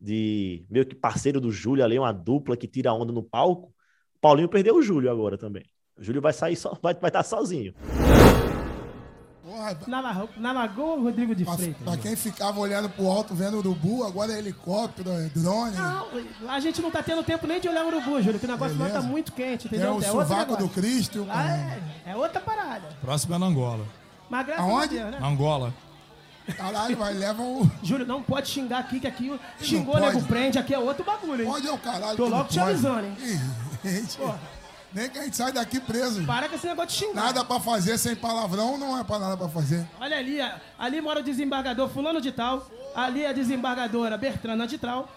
de 0.00 0.64
meio 0.70 0.86
que 0.86 0.94
parceiro 0.94 1.40
do 1.40 1.50
Júlio 1.50 1.84
ali, 1.84 1.98
uma 1.98 2.12
dupla 2.12 2.56
que 2.56 2.68
tira 2.68 2.92
onda 2.92 3.12
no 3.12 3.22
palco, 3.22 3.74
Paulinho 4.20 4.48
perdeu 4.48 4.76
o 4.76 4.82
Júlio 4.82 5.10
agora 5.10 5.36
também. 5.36 5.64
O 5.96 6.02
Júlio 6.02 6.20
vai 6.20 6.32
sair 6.32 6.56
só, 6.56 6.76
vai, 6.82 6.92
vai 6.94 7.08
estar 7.08 7.22
sozinho. 7.22 7.72
Porra, 9.44 9.78
na, 9.86 10.26
na 10.38 10.52
Lagoa 10.52 10.98
Rodrigo 10.98 11.34
de 11.34 11.44
Freitas. 11.44 11.82
Pra 11.84 11.96
quem 11.96 12.16
ficava 12.16 12.58
olhando 12.58 12.88
pro 12.88 13.06
alto 13.06 13.34
vendo 13.34 13.54
o 13.54 13.58
urubu, 13.58 14.02
agora 14.02 14.32
é 14.32 14.38
helicóptero, 14.38 15.10
é 15.10 15.28
drone. 15.28 15.76
Não, 15.76 16.50
a 16.50 16.58
gente 16.58 16.82
não 16.82 16.90
tá 16.90 17.02
tendo 17.02 17.22
tempo 17.22 17.46
nem 17.46 17.60
de 17.60 17.68
olhar 17.68 17.84
o 17.84 17.88
urubu, 17.88 18.20
Júlio, 18.20 18.40
que 18.40 18.46
o 18.46 18.48
negócio 18.48 18.76
Beleza. 18.76 18.96
lá 18.96 19.02
tá 19.02 19.06
muito 19.06 19.32
quente, 19.32 19.66
entendeu? 19.66 19.88
É 19.88 19.92
o 19.92 20.00
é 20.00 20.04
sovaco 20.04 20.56
do 20.56 20.68
Cristo. 20.68 21.26
é, 21.30 22.10
é, 22.10 22.16
outra 22.16 22.40
parada. 22.40 22.88
Próximo 23.00 23.34
é 23.36 23.38
na 23.38 23.46
Angola. 23.46 23.86
Mas 24.28 24.48
Aonde? 24.58 24.98
Deus, 24.98 25.10
né? 25.12 25.18
Angola. 25.22 25.74
Caralho, 26.56 26.96
vai, 26.96 27.14
leva 27.14 27.40
o. 27.40 27.70
Júlio, 27.82 28.06
não 28.06 28.22
pode 28.22 28.48
xingar 28.48 28.80
aqui, 28.80 28.98
que 28.98 29.06
aqui 29.06 29.40
xingou, 29.60 29.98
nego 30.00 30.22
prende, 30.22 30.58
aqui 30.58 30.74
é 30.74 30.78
outro 30.78 31.04
bagulho, 31.04 31.42
hein? 31.42 31.50
Pode 31.50 31.66
é 31.68 31.72
o 31.72 31.78
caralho. 31.78 32.16
Tô 32.16 32.26
logo 32.26 32.48
te 32.48 32.58
avisando, 32.58 33.06
hein? 33.06 33.16
Porra. 34.18 34.40
Nem 34.94 35.10
que 35.10 35.18
a 35.18 35.24
gente 35.24 35.36
sai 35.36 35.50
daqui 35.50 35.80
preso. 35.80 36.24
Para 36.24 36.48
com 36.48 36.54
esse 36.54 36.66
negócio 36.66 36.90
de 36.90 37.06
xingar. 37.06 37.24
Nada 37.24 37.44
pra 37.44 37.58
fazer 37.58 37.98
sem 37.98 38.14
palavrão, 38.14 38.78
não 38.78 38.96
é 38.96 39.02
pra 39.02 39.18
nada 39.18 39.36
pra 39.36 39.48
fazer. 39.48 39.84
Olha 40.00 40.16
ali, 40.16 40.38
ali 40.78 41.00
mora 41.00 41.18
o 41.18 41.22
desembargador 41.22 41.88
fulano 41.88 42.20
de 42.20 42.30
tal, 42.30 42.70
ali 42.94 43.24
é 43.24 43.30
a 43.30 43.32
desembargadora 43.32 44.16
Bertrana 44.16 44.66
de 44.68 44.78
tal. 44.78 45.08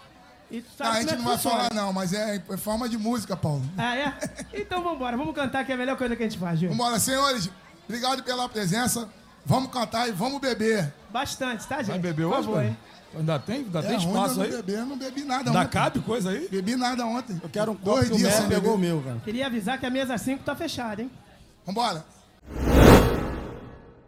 E 0.50 0.64
ah, 0.80 0.92
a 0.92 1.02
gente 1.02 1.14
é 1.14 1.18
não 1.18 1.26
vai 1.26 1.38
falar 1.38 1.74
não, 1.74 1.92
mas 1.94 2.14
é, 2.14 2.42
é, 2.50 2.58
forma 2.58 2.90
de 2.90 2.98
música, 2.98 3.36
Paulo. 3.36 3.62
Ah, 3.78 3.96
é? 3.96 4.14
Então 4.54 4.82
vambora, 4.82 5.16
vamos 5.16 5.36
cantar 5.36 5.66
que 5.66 5.72
é 5.72 5.76
a 5.76 5.78
melhor 5.78 5.98
coisa 5.98 6.16
que 6.16 6.24
a 6.24 6.30
gente 6.30 6.40
faz, 6.40 6.58
Gil. 6.60 6.70
Vambora, 6.70 6.98
senhores, 7.00 7.50
obrigado 7.86 8.24
pela 8.24 8.50
presença. 8.50 9.08
Vamos 9.46 9.72
cantar 9.72 10.10
e 10.10 10.12
vamos 10.12 10.42
beber. 10.42 10.92
Bastante, 11.10 11.68
tá, 11.68 11.78
gente? 11.78 11.90
Vai 11.90 12.00
beber 12.00 12.26
hoje, 12.26 12.48
Por 12.48 12.64
hein? 12.64 12.78
Ainda 13.16 13.40
tem, 13.40 13.58
ainda 13.58 13.80
é 13.80 13.82
tem 13.82 13.98
espaço 13.98 14.42
aí? 14.42 14.52
Não 14.52 14.58
bebi, 14.58 14.78
não 14.78 14.98
bebi 14.98 15.24
nada 15.24 15.50
Ainda 15.50 15.62
ontem. 15.62 15.70
cabe 15.70 16.00
coisa 16.02 16.30
aí? 16.30 16.48
Bebi 16.50 16.76
nada 16.76 17.06
ontem. 17.06 17.40
Eu 17.42 17.50
quero 17.50 17.72
um 17.72 17.76
copo 17.76 17.96
Dois 17.96 18.16
dias 18.16 18.40
o 18.40 18.48
pegou 18.48 18.76
o 18.76 18.78
meu, 18.78 19.02
cara. 19.02 19.20
Queria 19.24 19.48
avisar 19.48 19.80
que 19.80 19.86
a 19.86 19.90
mesa 19.90 20.18
5 20.18 20.44
tá 20.44 20.56
fechada, 20.56 21.02
hein? 21.02 21.12
Vambora. 21.66 22.06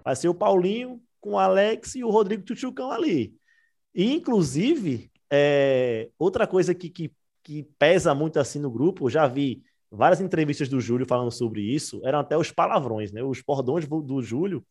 Vai 0.03 0.15
ser 0.15 0.27
o 0.27 0.33
Paulinho 0.33 1.01
com 1.21 1.31
o 1.31 1.39
Alex 1.39 1.95
e 1.95 2.03
o 2.03 2.09
Rodrigo 2.09 2.43
Tchutchucão 2.43 2.91
ali. 2.91 3.33
E, 3.93 4.13
inclusive, 4.13 5.11
é, 5.31 6.09
outra 6.17 6.45
coisa 6.45 6.73
que, 6.73 6.89
que, 6.89 7.11
que 7.43 7.63
pesa 7.77 8.13
muito 8.13 8.39
assim 8.39 8.59
no 8.59 8.71
grupo, 8.71 9.09
já 9.09 9.27
vi 9.27 9.63
várias 9.91 10.21
entrevistas 10.21 10.69
do 10.69 10.79
Júlio 10.79 11.05
falando 11.05 11.31
sobre 11.31 11.61
isso, 11.61 11.99
eram 12.03 12.19
até 12.19 12.37
os 12.37 12.51
palavrões, 12.51 13.11
né? 13.11 13.23
Os 13.23 13.41
bordões 13.41 13.87
do 13.87 14.21
Júlio 14.21 14.63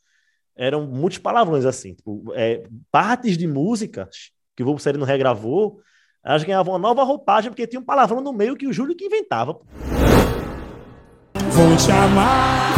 eram 0.59 0.85
muitos 0.87 1.19
palavrões, 1.19 1.65
assim. 1.65 1.95
Tipo, 1.95 2.33
é, 2.35 2.65
partes 2.91 3.39
de 3.39 3.47
músicas 3.47 4.33
que 4.57 4.63
o 4.65 4.77
não 4.99 5.07
regravou, 5.07 5.81
elas 6.25 6.43
ganhavam 6.43 6.73
uma 6.73 6.79
nova 6.81 7.05
roupagem, 7.05 7.51
porque 7.51 7.67
tinha 7.67 7.81
um 7.81 7.85
palavrão 7.85 8.21
no 8.21 8.33
meio 8.33 8.57
que 8.57 8.67
o 8.67 8.73
Júlio 8.73 8.97
que 8.97 9.07
inventava. 9.07 9.57
Vou 11.51 11.79
chamar. 11.79 12.75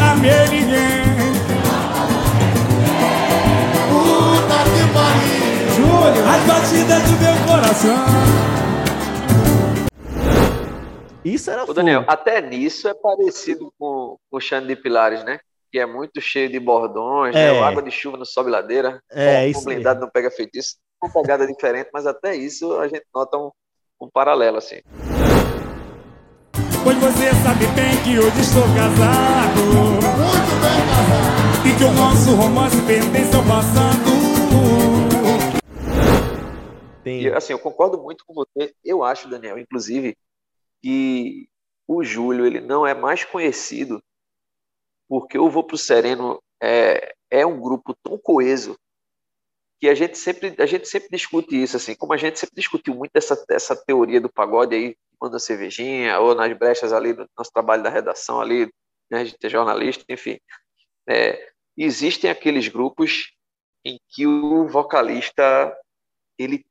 A 0.00 0.14
minha 0.16 0.46
ninguém. 0.46 1.02
Puta 3.90 4.58
que 4.64 4.84
pariu. 4.94 5.42
Júlio, 5.76 6.28
as 6.28 6.46
batidas 6.46 7.02
do 7.02 7.18
meu 7.20 7.46
coração. 7.46 8.71
Isso 11.24 11.50
era 11.50 11.64
Ô, 11.64 11.72
Daniel, 11.72 12.04
até 12.08 12.40
nisso 12.40 12.88
é 12.88 12.94
parecido 12.94 13.72
com, 13.78 14.16
com 14.30 14.36
o 14.36 14.40
Xande 14.40 14.68
de 14.68 14.76
Pilares, 14.76 15.24
né? 15.24 15.38
Que 15.70 15.78
é 15.78 15.86
muito 15.86 16.20
cheio 16.20 16.48
de 16.48 16.58
bordões, 16.58 17.34
né? 17.34 17.48
é. 17.48 17.52
né? 17.52 17.60
água 17.62 17.82
de 17.82 17.90
chuva 17.90 18.16
não 18.16 18.24
sobe 18.24 18.50
ladeira. 18.50 19.00
É, 19.10 19.46
isso. 19.46 19.60
O 19.60 19.64
blindado 19.64 20.00
não 20.00 20.10
pega 20.10 20.30
feitiço. 20.30 20.76
Uma 21.02 21.12
pegada 21.12 21.46
diferente, 21.46 21.90
mas 21.92 22.06
até 22.06 22.34
isso 22.34 22.78
a 22.78 22.88
gente 22.88 23.04
nota 23.14 23.36
um, 23.36 23.50
um 24.00 24.08
paralelo, 24.10 24.58
assim. 24.58 24.80
Pois 26.84 26.96
você 26.96 27.30
sabe 27.42 27.66
bem 27.74 27.96
que 28.02 28.18
hoje 28.18 28.40
estou 28.40 28.62
casado. 28.74 29.62
Muito 29.62 30.54
bem 30.60 30.80
casado. 30.90 31.66
E 31.66 31.78
que 31.78 31.84
o 31.84 31.92
nosso 31.92 32.34
romance 32.34 32.82
pertence 32.82 33.36
ao 33.36 33.42
passado. 33.44 34.12
Tem. 37.04 37.22
E, 37.22 37.32
assim, 37.32 37.52
eu 37.52 37.58
concordo 37.58 37.98
muito 37.98 38.24
com 38.26 38.34
você. 38.34 38.74
Eu 38.84 39.02
acho, 39.04 39.28
Daniel, 39.28 39.58
inclusive, 39.58 40.16
que 40.82 41.48
o 41.86 42.02
Júlio 42.02 42.46
ele 42.46 42.60
não 42.60 42.86
é 42.86 42.94
mais 42.94 43.24
conhecido 43.24 44.02
porque 45.08 45.38
o 45.38 45.50
Vou 45.50 45.64
Pro 45.64 45.76
Sereno 45.76 46.42
é, 46.60 47.14
é 47.30 47.46
um 47.46 47.60
grupo 47.60 47.94
tão 48.02 48.18
coeso 48.18 48.78
que 49.80 49.88
a 49.88 49.94
gente 49.94 50.16
sempre 50.16 50.54
a 50.58 50.66
gente 50.66 50.88
sempre 50.88 51.08
discute 51.10 51.60
isso 51.60 51.76
assim 51.76 51.94
como 51.94 52.12
a 52.12 52.16
gente 52.16 52.38
sempre 52.38 52.56
discutiu 52.56 52.94
muito 52.94 53.14
essa, 53.14 53.44
essa 53.50 53.76
teoria 53.76 54.20
do 54.20 54.32
pagode 54.32 54.74
aí 54.74 54.96
manda 55.20 55.38
cervejinha 55.38 56.18
ou 56.18 56.34
nas 56.34 56.56
brechas 56.56 56.92
ali 56.92 57.12
do 57.12 57.28
nosso 57.36 57.52
trabalho 57.52 57.82
da 57.82 57.90
redação 57.90 58.40
ali 58.40 58.72
né, 59.10 59.20
a 59.20 59.24
gente 59.24 59.44
é 59.44 59.48
jornalista 59.48 60.04
enfim. 60.08 60.38
É, 61.06 61.52
existem 61.76 62.30
aqueles 62.30 62.68
grupos 62.68 63.32
em 63.84 64.00
que 64.08 64.26
o 64.26 64.66
vocalista 64.66 65.76
ele 66.38 66.64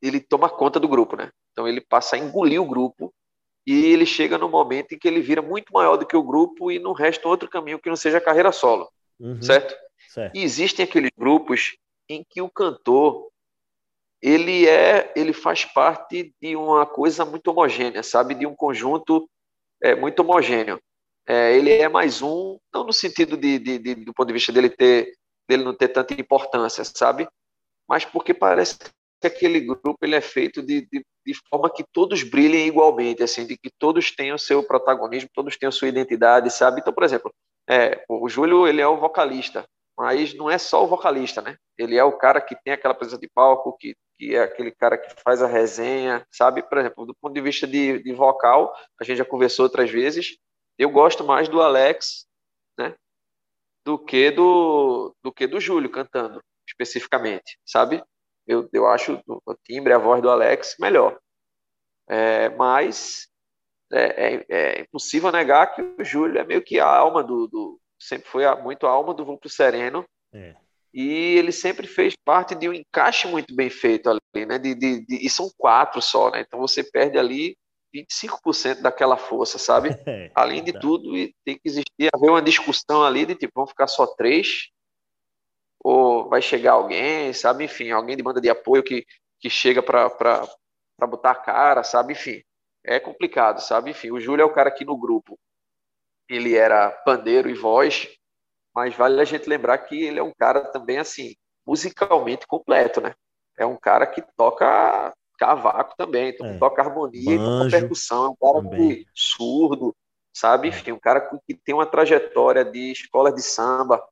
ele 0.00 0.20
toma 0.20 0.48
conta 0.48 0.78
do 0.78 0.88
grupo 0.88 1.16
né? 1.16 1.30
Então 1.52 1.66
ele 1.66 1.80
passa 1.80 2.16
a 2.16 2.18
engolir 2.18 2.62
o 2.62 2.66
grupo 2.66 3.05
e 3.66 3.86
ele 3.86 4.06
chega 4.06 4.38
no 4.38 4.48
momento 4.48 4.92
em 4.92 4.98
que 4.98 5.08
ele 5.08 5.20
vira 5.20 5.42
muito 5.42 5.72
maior 5.72 5.96
do 5.96 6.06
que 6.06 6.16
o 6.16 6.22
grupo 6.22 6.70
e 6.70 6.78
não 6.78 6.92
resta 6.92 7.28
outro 7.28 7.48
caminho 7.48 7.78
que 7.78 7.88
não 7.88 7.96
seja 7.96 8.18
a 8.18 8.20
carreira 8.20 8.52
solo, 8.52 8.88
uhum. 9.18 9.42
certo? 9.42 9.74
certo? 10.08 10.36
E 10.36 10.42
existem 10.42 10.84
aqueles 10.84 11.10
grupos 11.18 11.76
em 12.08 12.24
que 12.28 12.40
o 12.40 12.48
cantor 12.48 13.28
ele 14.22 14.66
é, 14.66 15.12
ele 15.14 15.32
faz 15.32 15.64
parte 15.64 16.34
de 16.40 16.56
uma 16.56 16.86
coisa 16.86 17.24
muito 17.24 17.48
homogênea, 17.48 18.02
sabe, 18.02 18.34
de 18.34 18.46
um 18.46 18.54
conjunto 18.54 19.28
é, 19.82 19.94
muito 19.94 20.20
homogêneo. 20.20 20.80
É, 21.28 21.56
ele 21.56 21.72
é 21.72 21.88
mais 21.88 22.22
um, 22.22 22.58
não 22.72 22.84
no 22.84 22.92
sentido 22.92 23.36
de, 23.36 23.58
de, 23.58 23.78
de, 23.78 23.94
do 23.96 24.14
ponto 24.14 24.28
de 24.28 24.32
vista 24.32 24.52
dele 24.52 24.70
ter, 24.70 25.12
dele 25.48 25.64
não 25.64 25.74
ter 25.74 25.88
tanta 25.88 26.14
importância, 26.14 26.84
sabe, 26.84 27.28
mas 27.88 28.04
porque 28.04 28.32
parece 28.32 28.78
que 29.20 29.26
aquele 29.26 29.60
grupo 29.60 29.96
ele 30.02 30.14
é 30.14 30.20
feito 30.20 30.62
de, 30.62 30.82
de, 30.82 31.04
de, 31.24 31.34
forma 31.48 31.70
que 31.70 31.84
todos 31.92 32.22
brilhem 32.22 32.66
igualmente, 32.66 33.22
assim, 33.22 33.46
de 33.46 33.56
que 33.56 33.70
todos 33.78 34.14
tenham 34.14 34.36
seu 34.36 34.62
protagonismo, 34.62 35.30
todos 35.32 35.56
tenham 35.56 35.72
sua 35.72 35.88
identidade, 35.88 36.50
sabe? 36.50 36.80
Então, 36.80 36.92
por 36.92 37.02
exemplo, 37.02 37.32
é, 37.68 38.04
o 38.08 38.28
Júlio 38.28 38.66
ele 38.66 38.80
é 38.80 38.86
o 38.86 38.98
vocalista, 38.98 39.66
mas 39.98 40.34
não 40.34 40.50
é 40.50 40.58
só 40.58 40.84
o 40.84 40.86
vocalista, 40.86 41.40
né? 41.40 41.56
Ele 41.78 41.96
é 41.96 42.04
o 42.04 42.16
cara 42.16 42.40
que 42.40 42.54
tem 42.62 42.74
aquela 42.74 42.94
presença 42.94 43.18
de 43.18 43.28
palco, 43.28 43.76
que, 43.78 43.96
que 44.18 44.34
é 44.34 44.42
aquele 44.42 44.70
cara 44.70 44.98
que 44.98 45.14
faz 45.22 45.42
a 45.42 45.46
resenha, 45.46 46.26
sabe? 46.30 46.62
Por 46.62 46.78
exemplo, 46.78 47.06
do 47.06 47.14
ponto 47.14 47.34
de 47.34 47.40
vista 47.40 47.66
de, 47.66 48.02
de 48.02 48.12
vocal, 48.12 48.74
a 49.00 49.04
gente 49.04 49.18
já 49.18 49.24
conversou 49.24 49.64
outras 49.64 49.90
vezes, 49.90 50.36
eu 50.78 50.90
gosto 50.90 51.24
mais 51.24 51.48
do 51.48 51.62
Alex, 51.62 52.26
né? 52.78 52.94
Do 53.84 53.98
que 53.98 54.30
do, 54.30 55.14
do 55.22 55.32
que 55.32 55.46
do 55.46 55.60
Júlio 55.60 55.90
cantando, 55.90 56.42
especificamente, 56.68 57.58
sabe? 57.64 58.02
Eu, 58.46 58.68
eu 58.72 58.86
acho 58.86 59.20
o 59.26 59.54
timbre, 59.64 59.92
a 59.92 59.98
voz 59.98 60.22
do 60.22 60.30
Alex 60.30 60.76
melhor. 60.78 61.18
É, 62.08 62.48
mas 62.50 63.28
é, 63.92 64.34
é, 64.34 64.46
é, 64.48 64.80
impossível 64.82 65.30
negar 65.32 65.74
que 65.74 65.82
o 65.82 66.04
Júlio 66.04 66.38
é 66.38 66.44
meio 66.44 66.62
que 66.62 66.78
a 66.78 66.86
alma 66.86 67.22
do, 67.22 67.46
do 67.46 67.80
sempre 67.98 68.28
foi 68.28 68.44
a, 68.44 68.56
muito 68.56 68.86
a 68.86 68.90
alma 68.90 69.14
do 69.14 69.24
Vulto 69.24 69.48
Sereno. 69.48 70.04
É. 70.32 70.54
E 70.94 71.36
ele 71.36 71.52
sempre 71.52 71.86
fez 71.86 72.14
parte 72.24 72.54
de 72.54 72.68
um 72.68 72.72
encaixe 72.72 73.28
muito 73.28 73.54
bem 73.54 73.68
feito 73.68 74.08
ali, 74.08 74.46
né? 74.46 74.58
De, 74.58 74.74
de, 74.74 75.04
de, 75.04 75.26
e 75.26 75.28
são 75.28 75.50
quatro 75.58 76.00
só, 76.00 76.30
né? 76.30 76.40
Então 76.40 76.58
você 76.58 76.82
perde 76.82 77.18
ali 77.18 77.56
25% 77.94 78.80
daquela 78.80 79.16
força, 79.16 79.58
sabe? 79.58 79.90
É, 80.06 80.30
Além 80.34 80.62
de 80.62 80.72
tudo, 80.72 81.12
tem 81.44 81.56
que 81.56 81.62
existir 81.64 82.08
haver 82.14 82.30
uma 82.30 82.42
discussão 82.42 83.02
ali 83.02 83.26
de 83.26 83.34
tipo, 83.34 83.52
vamos 83.54 83.70
ficar 83.70 83.88
só 83.88 84.06
três 84.06 84.68
ou 85.86 86.28
vai 86.28 86.42
chegar 86.42 86.72
alguém, 86.72 87.32
sabe? 87.32 87.62
Enfim, 87.62 87.92
alguém 87.92 88.16
de 88.16 88.22
banda 88.22 88.40
de 88.40 88.50
apoio 88.50 88.82
que, 88.82 89.06
que 89.38 89.48
chega 89.48 89.80
para 89.80 90.08
botar 91.08 91.30
a 91.30 91.34
cara, 91.36 91.84
sabe? 91.84 92.12
Enfim, 92.12 92.42
é 92.84 92.98
complicado, 92.98 93.60
sabe? 93.60 93.92
Enfim, 93.92 94.10
o 94.10 94.18
Júlio 94.18 94.42
é 94.42 94.44
o 94.44 94.52
cara 94.52 94.68
aqui 94.68 94.84
no 94.84 94.98
grupo. 94.98 95.38
Ele 96.28 96.56
era 96.56 96.90
pandeiro 96.90 97.48
e 97.48 97.54
voz, 97.54 98.08
mas 98.74 98.96
vale 98.96 99.20
a 99.20 99.24
gente 99.24 99.48
lembrar 99.48 99.78
que 99.78 100.02
ele 100.02 100.18
é 100.18 100.22
um 100.24 100.34
cara 100.36 100.62
também, 100.72 100.98
assim, 100.98 101.36
musicalmente 101.64 102.48
completo, 102.48 103.00
né? 103.00 103.14
É 103.56 103.64
um 103.64 103.76
cara 103.76 104.08
que 104.08 104.24
toca 104.36 105.14
cavaco 105.38 105.94
também, 105.96 106.30
então 106.30 106.48
é. 106.48 106.58
toca 106.58 106.82
harmonia, 106.82 107.38
toca 107.38 107.70
percussão, 107.70 108.24
é 108.24 108.28
um 108.30 108.34
cara 108.34 108.76
que, 108.76 109.06
surdo, 109.14 109.94
sabe? 110.34 110.66
É. 110.66 110.70
Enfim, 110.70 110.90
um 110.90 110.98
cara 110.98 111.20
que 111.46 111.54
tem 111.54 111.76
uma 111.76 111.86
trajetória 111.86 112.64
de 112.64 112.90
escola 112.90 113.32
de 113.32 113.40
samba, 113.40 114.04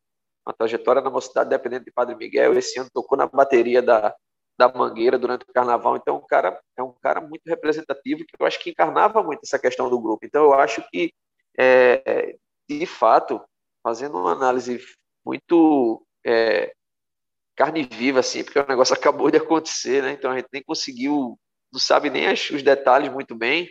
uma 0.47 0.55
trajetória 0.55 1.01
na 1.01 1.11
mocidade 1.11 1.51
dependente 1.51 1.87
de 1.87 1.93
Padre 1.93 2.15
Miguel. 2.15 2.57
Esse 2.57 2.79
ano 2.79 2.91
tocou 2.93 3.17
na 3.17 3.27
bateria 3.27 3.81
da, 3.81 4.15
da 4.59 4.69
Mangueira 4.69 5.19
durante 5.19 5.43
o 5.43 5.53
Carnaval. 5.53 5.97
Então, 5.97 6.17
é 6.17 6.19
um 6.19 6.27
cara 6.27 6.61
é 6.77 6.83
um 6.83 6.93
cara 6.93 7.21
muito 7.21 7.43
representativo 7.47 8.25
que 8.25 8.35
eu 8.39 8.47
acho 8.47 8.61
que 8.61 8.71
encarnava 8.71 9.23
muito 9.23 9.41
essa 9.45 9.59
questão 9.59 9.89
do 9.89 10.01
grupo. 10.01 10.25
Então, 10.25 10.45
eu 10.45 10.55
acho 10.55 10.83
que, 10.91 11.13
é, 11.59 12.37
de 12.69 12.87
fato, 12.87 13.41
fazendo 13.83 14.19
uma 14.19 14.33
análise 14.33 14.81
muito 15.25 16.07
é, 16.25 16.73
carne 17.57 17.85
viva, 17.85 18.21
assim, 18.21 18.45
porque 18.45 18.59
o 18.59 18.67
negócio 18.67 18.95
acabou 18.95 19.31
de 19.31 19.39
acontecer, 19.39 20.03
né? 20.03 20.13
Então, 20.13 20.31
a 20.31 20.37
gente 20.37 20.49
nem 20.53 20.63
conseguiu, 20.63 21.39
não 21.73 21.81
sabe 21.81 22.11
nem 22.11 22.31
os 22.33 22.63
detalhes 22.63 23.13
muito 23.13 23.35
bem. 23.35 23.71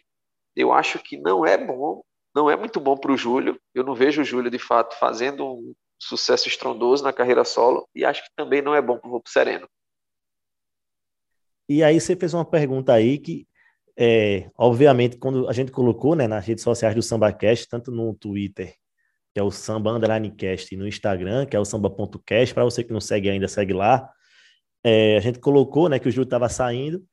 Eu 0.55 0.71
acho 0.71 0.99
que 0.99 1.17
não 1.17 1.45
é 1.45 1.57
bom, 1.57 2.03
não 2.35 2.49
é 2.49 2.55
muito 2.55 2.79
bom 2.79 2.97
para 2.97 3.11
o 3.11 3.17
Júlio. 3.17 3.59
Eu 3.73 3.83
não 3.83 3.95
vejo 3.95 4.21
o 4.21 4.25
Júlio, 4.25 4.51
de 4.51 4.59
fato, 4.59 4.97
fazendo 4.97 5.45
um 5.45 5.73
sucesso 6.03 6.47
estrondoso 6.47 7.03
na 7.03 7.13
carreira 7.13 7.43
solo 7.43 7.87
e 7.95 8.05
acho 8.05 8.23
que 8.23 8.29
também 8.35 8.61
não 8.61 8.75
é 8.75 8.81
bom 8.81 8.97
para 8.97 9.07
o 9.07 9.11
Roupo 9.11 9.29
Sereno. 9.29 9.67
E 11.67 11.83
aí 11.83 11.99
você 11.99 12.15
fez 12.15 12.33
uma 12.33 12.45
pergunta 12.45 12.93
aí 12.93 13.17
que, 13.17 13.47
é, 13.97 14.49
obviamente, 14.57 15.17
quando 15.17 15.47
a 15.47 15.53
gente 15.53 15.71
colocou 15.71 16.15
né, 16.15 16.27
nas 16.27 16.45
redes 16.45 16.63
sociais 16.63 16.93
do 16.93 17.01
SambaCast, 17.01 17.67
tanto 17.67 17.91
no 17.91 18.13
Twitter, 18.13 18.75
que 19.33 19.39
é 19.39 19.43
o 19.43 19.49
Samba 19.49 19.91
e 20.71 20.75
no 20.75 20.87
Instagram, 20.87 21.45
que 21.45 21.55
é 21.55 21.59
o 21.59 21.65
samba.cast, 21.65 22.53
para 22.53 22.63
você 22.63 22.83
que 22.83 22.93
não 22.93 23.01
segue 23.01 23.29
ainda, 23.29 23.47
segue 23.47 23.73
lá. 23.73 24.07
É, 24.83 25.17
a 25.17 25.19
gente 25.21 25.39
colocou 25.39 25.89
né, 25.89 25.97
que 25.97 26.07
o 26.07 26.11
Júlio 26.11 26.25
estava 26.25 26.49
saindo, 26.49 27.03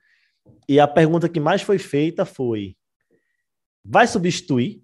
e 0.68 0.78
a 0.80 0.88
pergunta 0.88 1.28
que 1.28 1.40
mais 1.40 1.62
foi 1.62 1.78
feita 1.78 2.24
foi: 2.24 2.76
vai 3.84 4.06
substituir? 4.06 4.82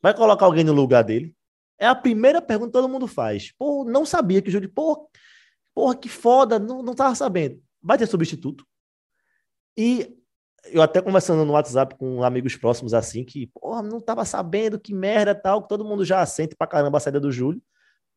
Vai 0.00 0.14
colocar 0.14 0.46
alguém 0.46 0.64
no 0.64 0.72
lugar 0.72 1.02
dele? 1.02 1.34
É 1.78 1.86
a 1.86 1.94
primeira 1.94 2.42
pergunta 2.42 2.68
que 2.68 2.72
todo 2.72 2.88
mundo 2.88 3.06
faz. 3.06 3.52
Pô, 3.58 3.84
não 3.84 4.04
sabia 4.04 4.42
que 4.42 4.48
o 4.48 4.52
Júlio. 4.52 4.68
Pô, 4.68 5.08
porra, 5.74 5.94
que 5.94 6.08
foda, 6.08 6.58
não, 6.58 6.82
não 6.82 6.94
tava 6.94 7.14
sabendo. 7.14 7.62
Vai 7.80 7.96
ter 7.96 8.06
substituto. 8.06 8.66
E 9.76 10.18
eu 10.66 10.82
até 10.82 11.00
conversando 11.00 11.44
no 11.44 11.52
WhatsApp 11.52 11.94
com 11.96 12.22
amigos 12.22 12.56
próximos 12.56 12.92
assim, 12.92 13.24
que, 13.24 13.46
porra, 13.46 13.82
não 13.82 14.00
tava 14.00 14.24
sabendo, 14.24 14.78
que 14.78 14.92
merda 14.92 15.34
tal, 15.34 15.62
que 15.62 15.68
todo 15.68 15.84
mundo 15.84 16.04
já 16.04 16.24
sente 16.26 16.56
pra 16.56 16.66
caramba 16.66 16.98
a 16.98 17.00
saída 17.00 17.20
do 17.20 17.30
Júlio, 17.30 17.62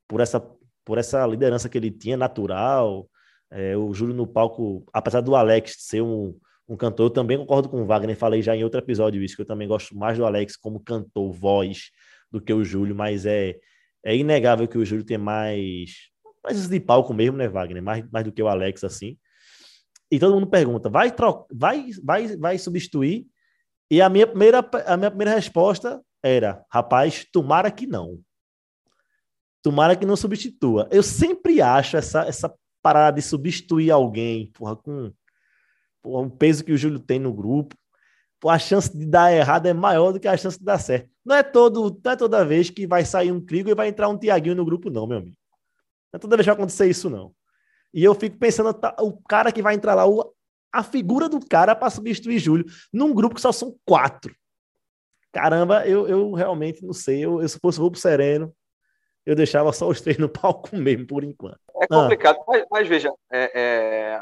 por 0.08 0.20
essa, 0.20 0.40
por 0.84 0.98
essa 0.98 1.26
liderança 1.28 1.70
que 1.70 1.78
ele 1.78 1.92
tinha, 1.92 2.18
natural. 2.18 3.08
É, 3.52 3.78
o 3.78 3.94
Júlio 3.94 4.16
no 4.16 4.26
palco, 4.26 4.84
apesar 4.92 5.22
do 5.22 5.36
Alex 5.36 5.76
ser 5.80 6.02
um, 6.02 6.36
um 6.68 6.76
cantor, 6.76 7.08
eu 7.08 7.10
também 7.12 7.38
concordo 7.38 7.70
com 7.70 7.84
o 7.84 7.86
Wagner, 7.86 8.18
falei 8.18 8.42
já 8.42 8.56
em 8.56 8.64
outro 8.64 8.80
episódio 8.80 9.22
isso, 9.22 9.36
que 9.36 9.42
eu 9.42 9.48
também 9.48 9.68
gosto 9.68 9.96
mais 9.96 10.18
do 10.18 10.26
Alex 10.26 10.56
como 10.56 10.80
cantor, 10.80 11.32
voz, 11.32 11.92
do 12.32 12.42
que 12.42 12.54
o 12.54 12.64
Júlio, 12.64 12.96
mas 12.96 13.26
é, 13.26 13.60
é 14.04 14.16
inegável 14.16 14.68
que 14.68 14.78
o 14.78 14.86
Júlio 14.86 15.04
tem 15.04 15.18
mais 15.18 16.12
mais 16.44 16.68
de 16.68 16.80
palco 16.80 17.14
mesmo, 17.14 17.38
né, 17.38 17.48
Wagner? 17.48 17.84
Mais, 17.84 18.10
mais 18.10 18.26
do 18.26 18.32
que 18.32 18.42
o 18.42 18.48
Alex, 18.48 18.84
assim. 18.84 19.18
E 20.10 20.20
todo 20.20 20.34
mundo 20.34 20.48
pergunta: 20.48 20.90
vai, 20.90 21.14
vai, 21.54 21.90
vai, 22.04 22.38
vai 22.38 22.58
substituir? 22.58 23.28
E 23.90 24.02
a 24.02 24.10
minha, 24.10 24.26
primeira, 24.26 24.68
a 24.88 24.98
minha 24.98 25.12
primeira 25.12 25.36
resposta 25.36 26.02
era: 26.24 26.66
rapaz, 26.72 27.26
tomara 27.32 27.72
que 27.72 27.86
não. 27.86 28.20
Tomara 29.64 29.96
que 29.96 30.06
não 30.06 30.16
substitua. 30.16 30.90
Eu 30.92 31.04
sempre 31.04 31.62
acho 31.62 31.96
essa, 31.96 32.26
essa 32.26 32.54
parada 32.82 33.18
de 33.18 33.22
substituir 33.22 33.92
alguém, 33.92 34.52
porra, 34.54 34.76
com 34.76 35.14
o 36.04 36.30
peso 36.32 36.64
que 36.64 36.72
o 36.72 36.78
Júlio 36.78 37.00
tem 37.00 37.20
no 37.20 37.32
grupo 37.32 37.76
a 38.50 38.58
chance 38.58 38.96
de 38.96 39.06
dar 39.06 39.32
errado 39.32 39.68
é 39.68 39.74
maior 39.74 40.12
do 40.12 40.20
que 40.20 40.28
a 40.28 40.36
chance 40.36 40.58
de 40.58 40.66
dar 40.66 40.80
certo. 40.80 41.10
Não 41.24 41.36
é, 41.36 41.44
todo, 41.44 42.00
não 42.04 42.12
é 42.12 42.16
toda 42.16 42.46
vez 42.46 42.70
que 42.70 42.88
vai 42.88 43.06
sair 43.06 43.32
um 43.32 43.40
Crigo 43.40 43.70
e 43.70 43.76
vai 43.76 43.88
entrar 43.88 44.10
um 44.10 44.18
Tiaguinho 44.18 44.56
no 44.56 44.66
grupo, 44.66 44.90
não, 44.90 45.06
meu 45.06 45.20
amigo. 45.20 45.38
Não 46.12 46.18
é 46.18 46.20
toda 46.20 46.36
vez 46.36 46.46
que 46.46 46.50
vai 46.50 46.56
acontecer 46.56 46.90
isso, 46.90 47.10
não. 47.10 47.34
E 47.94 48.04
eu 48.04 48.16
fico 48.16 48.38
pensando, 48.38 48.74
tá, 48.74 48.96
o 49.00 49.14
cara 49.24 49.52
que 49.52 49.62
vai 49.62 49.76
entrar 49.76 49.94
lá, 49.94 50.08
o, 50.08 50.34
a 50.72 50.84
figura 50.84 51.28
do 51.28 51.46
cara 51.46 51.76
para 51.76 51.90
substituir 51.90 52.40
Júlio, 52.40 52.66
num 52.92 53.14
grupo 53.14 53.36
que 53.36 53.42
só 53.42 53.52
são 53.52 53.76
quatro. 53.86 54.36
Caramba, 55.32 55.86
eu, 55.88 56.08
eu 56.08 56.32
realmente 56.34 56.84
não 56.84 56.94
sei. 56.94 57.24
Eu, 57.24 57.42
eu 57.42 57.48
se 57.48 57.60
fosse 57.60 57.80
o 57.80 57.96
Sereno, 57.96 58.54
eu 59.26 59.36
deixava 59.36 59.72
só 59.72 59.88
os 59.88 60.02
três 60.02 60.18
no 60.18 60.30
palco 60.30 60.70
mesmo, 60.76 61.06
por 61.06 61.24
enquanto. 61.24 61.60
É 61.82 61.88
complicado, 61.88 62.38
ah. 62.42 62.44
mas, 62.48 62.66
mas, 62.72 62.88
veja, 62.88 63.14
é, 63.32 63.52
é, 63.60 64.20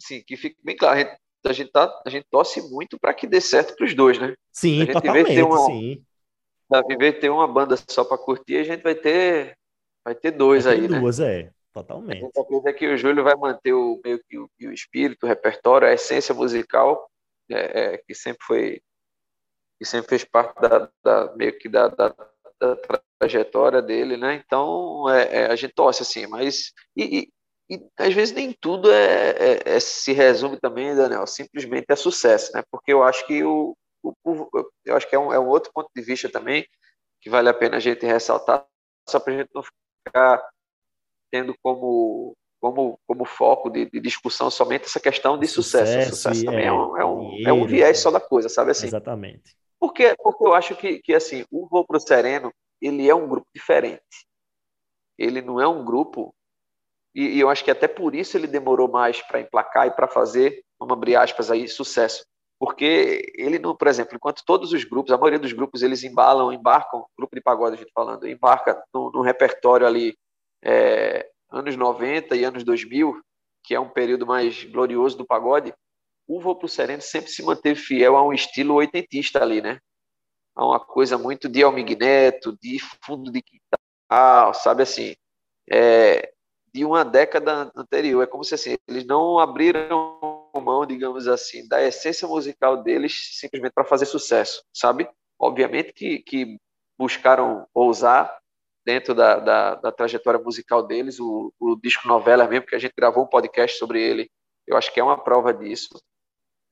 assim, 0.00 0.22
que 0.26 0.36
fique 0.36 0.58
bem 0.62 0.76
claro, 0.76 0.96
a 0.96 1.00
gente 1.00 1.18
a 1.44 1.52
gente, 1.52 1.70
tá, 1.70 2.02
a 2.04 2.10
gente 2.10 2.26
torce 2.30 2.60
muito 2.70 2.98
para 2.98 3.14
que 3.14 3.26
dê 3.26 3.40
certo 3.40 3.76
para 3.76 3.86
os 3.86 3.94
dois, 3.94 4.18
né? 4.18 4.34
Sim, 4.52 4.82
a 4.82 4.84
gente 4.84 4.92
totalmente, 4.92 5.34
ter 5.34 5.42
uma, 5.42 5.66
sim. 5.66 6.04
Da 6.68 6.82
viver 6.82 7.18
ter 7.18 7.30
uma 7.30 7.46
banda 7.46 7.76
só 7.88 8.04
para 8.04 8.18
curtir, 8.18 8.56
a 8.56 8.64
gente 8.64 8.82
vai 8.82 8.94
ter 8.94 9.56
vai 10.04 10.14
ter 10.14 10.30
dois 10.32 10.64
vai 10.64 10.76
ter 10.76 10.82
aí, 10.82 10.88
né? 10.88 11.00
duas, 11.00 11.18
né? 11.18 11.40
é, 11.40 11.50
totalmente. 11.72 12.18
A 12.18 12.26
gente 12.26 12.40
acredita 12.40 12.72
que 12.72 12.86
o 12.86 12.98
Júlio 12.98 13.24
vai 13.24 13.34
manter 13.36 13.72
o 13.72 14.00
meio 14.04 14.20
que 14.28 14.38
o, 14.38 14.50
o 14.62 14.72
espírito, 14.72 15.24
o 15.24 15.28
repertório, 15.28 15.88
a 15.88 15.92
essência 15.92 16.34
musical 16.34 17.08
é, 17.50 17.94
é, 17.94 17.98
que 17.98 18.14
sempre 18.14 18.44
foi 18.44 18.82
que 19.78 19.84
sempre 19.84 20.08
fez 20.08 20.24
parte 20.24 20.60
da, 20.60 20.90
da 21.04 21.36
meio 21.36 21.56
que 21.56 21.68
da, 21.68 21.86
da, 21.86 22.14
da, 22.60 22.76
trajetória 23.18 23.80
dele, 23.80 24.16
né? 24.16 24.34
Então 24.44 25.08
é, 25.08 25.42
é, 25.42 25.46
a 25.46 25.56
gente 25.56 25.74
torce 25.74 26.02
assim, 26.02 26.26
mas 26.26 26.72
e, 26.96 27.20
e 27.20 27.32
às 27.96 28.14
vezes 28.14 28.34
nem 28.34 28.52
tudo 28.52 28.90
é, 28.90 29.30
é, 29.30 29.62
é, 29.76 29.80
se 29.80 30.12
resume 30.12 30.58
também, 30.58 30.94
Daniel, 30.94 31.26
simplesmente 31.26 31.86
é 31.90 31.96
sucesso, 31.96 32.52
né? 32.54 32.62
Porque 32.70 32.92
eu 32.92 33.02
acho 33.02 33.26
que 33.26 33.44
o, 33.44 33.76
o, 34.02 34.12
o 34.24 34.70
eu 34.84 34.96
acho 34.96 35.08
que 35.08 35.14
é 35.14 35.18
um, 35.18 35.32
é 35.32 35.38
um, 35.38 35.48
outro 35.48 35.70
ponto 35.72 35.90
de 35.94 36.02
vista 36.02 36.28
também 36.30 36.66
que 37.20 37.28
vale 37.28 37.48
a 37.48 37.54
pena 37.54 37.76
a 37.76 37.80
gente 37.80 38.06
ressaltar, 38.06 38.64
só 39.08 39.20
para 39.20 39.34
a 39.34 39.36
gente 39.38 39.50
não 39.54 39.62
ficar 39.62 40.48
tendo 41.30 41.54
como 41.62 42.34
como, 42.60 42.98
como 43.06 43.24
foco 43.24 43.70
de, 43.70 43.88
de 43.88 44.00
discussão 44.00 44.50
somente 44.50 44.86
essa 44.86 44.98
questão 44.98 45.38
de 45.38 45.46
sucesso. 45.46 45.92
sucesso, 45.92 46.16
sucesso 46.16 46.44
também 46.44 46.66
é, 46.66 46.72
um, 46.72 46.96
é, 46.96 47.04
um, 47.04 47.48
é 47.48 47.52
um 47.52 47.66
viés 47.66 48.00
só 48.00 48.10
da 48.10 48.20
coisa, 48.20 48.48
sabe 48.48 48.72
assim? 48.72 48.86
Exatamente. 48.86 49.56
Porque, 49.78 50.14
porque 50.18 50.44
eu 50.44 50.54
acho 50.54 50.74
que, 50.74 50.98
que 50.98 51.14
assim, 51.14 51.44
o 51.52 51.68
Voo 51.68 51.86
Pro 51.86 52.00
Sereno, 52.00 52.52
ele 52.80 53.08
é 53.08 53.14
um 53.14 53.28
grupo 53.28 53.46
diferente. 53.54 54.02
Ele 55.16 55.40
não 55.40 55.60
é 55.60 55.68
um 55.68 55.84
grupo 55.84 56.34
e, 57.14 57.36
e 57.36 57.40
eu 57.40 57.48
acho 57.48 57.64
que 57.64 57.70
até 57.70 57.88
por 57.88 58.14
isso 58.14 58.36
ele 58.36 58.46
demorou 58.46 58.88
mais 58.88 59.20
para 59.22 59.40
emplacar 59.40 59.86
e 59.86 59.90
para 59.90 60.08
fazer, 60.08 60.62
vamos 60.78 60.92
abrir 60.92 61.16
aspas 61.16 61.50
aí, 61.50 61.68
sucesso. 61.68 62.24
Porque 62.58 63.22
ele 63.36 63.58
não, 63.58 63.76
por 63.76 63.86
exemplo, 63.86 64.16
enquanto 64.16 64.42
todos 64.44 64.72
os 64.72 64.84
grupos, 64.84 65.12
a 65.12 65.16
maioria 65.18 65.38
dos 65.38 65.52
grupos, 65.52 65.82
eles 65.82 66.02
embalam, 66.02 66.52
embarcam, 66.52 67.06
grupo 67.16 67.34
de 67.36 67.40
pagode 67.40 67.76
a 67.76 67.78
gente 67.78 67.92
falando, 67.92 68.26
embarca 68.26 68.82
no 68.92 69.22
repertório 69.22 69.86
ali 69.86 70.16
é, 70.62 71.28
anos 71.50 71.76
90 71.76 72.36
e 72.36 72.44
anos 72.44 72.64
2000, 72.64 73.20
que 73.62 73.74
é 73.74 73.80
um 73.80 73.88
período 73.88 74.26
mais 74.26 74.64
glorioso 74.64 75.16
do 75.16 75.26
pagode, 75.26 75.72
o 76.26 76.40
Vou 76.40 76.56
Pro 76.56 76.68
Sereno 76.68 77.00
sempre 77.00 77.30
se 77.30 77.42
manteve 77.42 77.80
fiel 77.80 78.16
a 78.16 78.22
um 78.22 78.32
estilo 78.32 78.74
oitentista 78.74 79.42
ali, 79.42 79.62
né? 79.62 79.78
A 80.54 80.66
uma 80.66 80.78
coisa 80.78 81.16
muito 81.16 81.48
de 81.48 81.62
Almig 81.62 81.96
Neto, 81.96 82.56
de 82.60 82.78
fundo 83.02 83.30
de 83.30 83.40
quintal, 83.40 84.52
sabe 84.52 84.82
assim, 84.82 85.14
é, 85.70 86.32
de 86.78 86.84
uma 86.84 87.04
década 87.04 87.72
anterior. 87.74 88.22
É 88.22 88.26
como 88.26 88.44
se 88.44 88.54
assim, 88.54 88.76
eles 88.86 89.04
não 89.04 89.36
abriram 89.36 90.16
mão, 90.60 90.86
digamos 90.86 91.26
assim, 91.26 91.66
da 91.66 91.82
essência 91.82 92.26
musical 92.26 92.82
deles 92.82 93.36
simplesmente 93.38 93.72
para 93.72 93.84
fazer 93.84 94.06
sucesso, 94.06 94.62
sabe? 94.72 95.08
Obviamente 95.38 95.92
que, 95.92 96.20
que 96.20 96.56
buscaram 96.96 97.66
ousar 97.74 98.38
dentro 98.84 99.14
da, 99.14 99.38
da, 99.38 99.74
da 99.74 99.92
trajetória 99.92 100.40
musical 100.40 100.84
deles, 100.84 101.18
o, 101.18 101.52
o 101.58 101.76
disco 101.76 102.06
novela 102.06 102.46
mesmo, 102.46 102.66
que 102.66 102.76
a 102.76 102.78
gente 102.78 102.94
gravou 102.96 103.24
um 103.24 103.28
podcast 103.28 103.76
sobre 103.76 104.00
ele, 104.00 104.30
eu 104.66 104.76
acho 104.76 104.92
que 104.92 105.00
é 105.00 105.04
uma 105.04 105.18
prova 105.18 105.52
disso. 105.52 106.00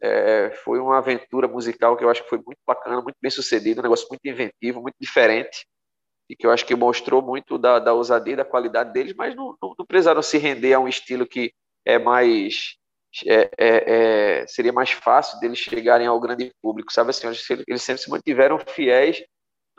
É, 0.01 0.51
foi 0.65 0.79
uma 0.79 0.99
aventura 0.99 1.49
musical 1.49 1.97
que 1.97 2.05
eu 2.05 2.11
acho 2.11 2.23
que 2.23 2.29
foi 2.29 2.39
muito 2.45 2.59
bacana, 2.67 3.01
muito 3.01 3.17
bem 3.21 3.31
sucedido, 3.31 3.81
um 3.81 3.83
negócio 3.83 4.07
muito 4.09 4.25
inventivo, 4.25 4.81
muito 4.81 4.97
diferente, 5.01 5.67
e 6.29 6.37
que 6.37 6.47
eu 6.47 6.51
acho 6.51 6.67
que 6.67 6.75
mostrou 6.75 7.23
muito 7.23 7.59
da, 7.59 7.79
da 7.79 7.93
ousadia 7.93 8.35
e 8.35 8.37
da 8.37 8.45
qualidade 8.45 8.93
deles, 8.93 9.15
mas 9.17 9.35
não, 9.35 9.57
não, 9.63 9.75
não 9.79 9.87
precisaram 9.87 10.23
se 10.23 10.39
render 10.39 10.73
a 10.73 10.81
um 10.81 10.89
estilo 10.89 11.27
que 11.27 11.53
é 11.85 11.99
mais. 11.99 12.77
É, 13.25 13.51
é, 13.57 14.41
é 14.43 14.47
seria 14.47 14.73
mais 14.73 14.91
fácil 14.91 15.39
deles 15.41 15.59
chegarem 15.59 16.07
ao 16.07 16.21
grande 16.21 16.53
público, 16.61 16.93
sabe 16.93 17.11
assim? 17.11 17.27
Eles 17.67 17.83
sempre 17.83 18.03
se 18.03 18.11
mantiveram 18.11 18.59
fiéis 18.59 19.25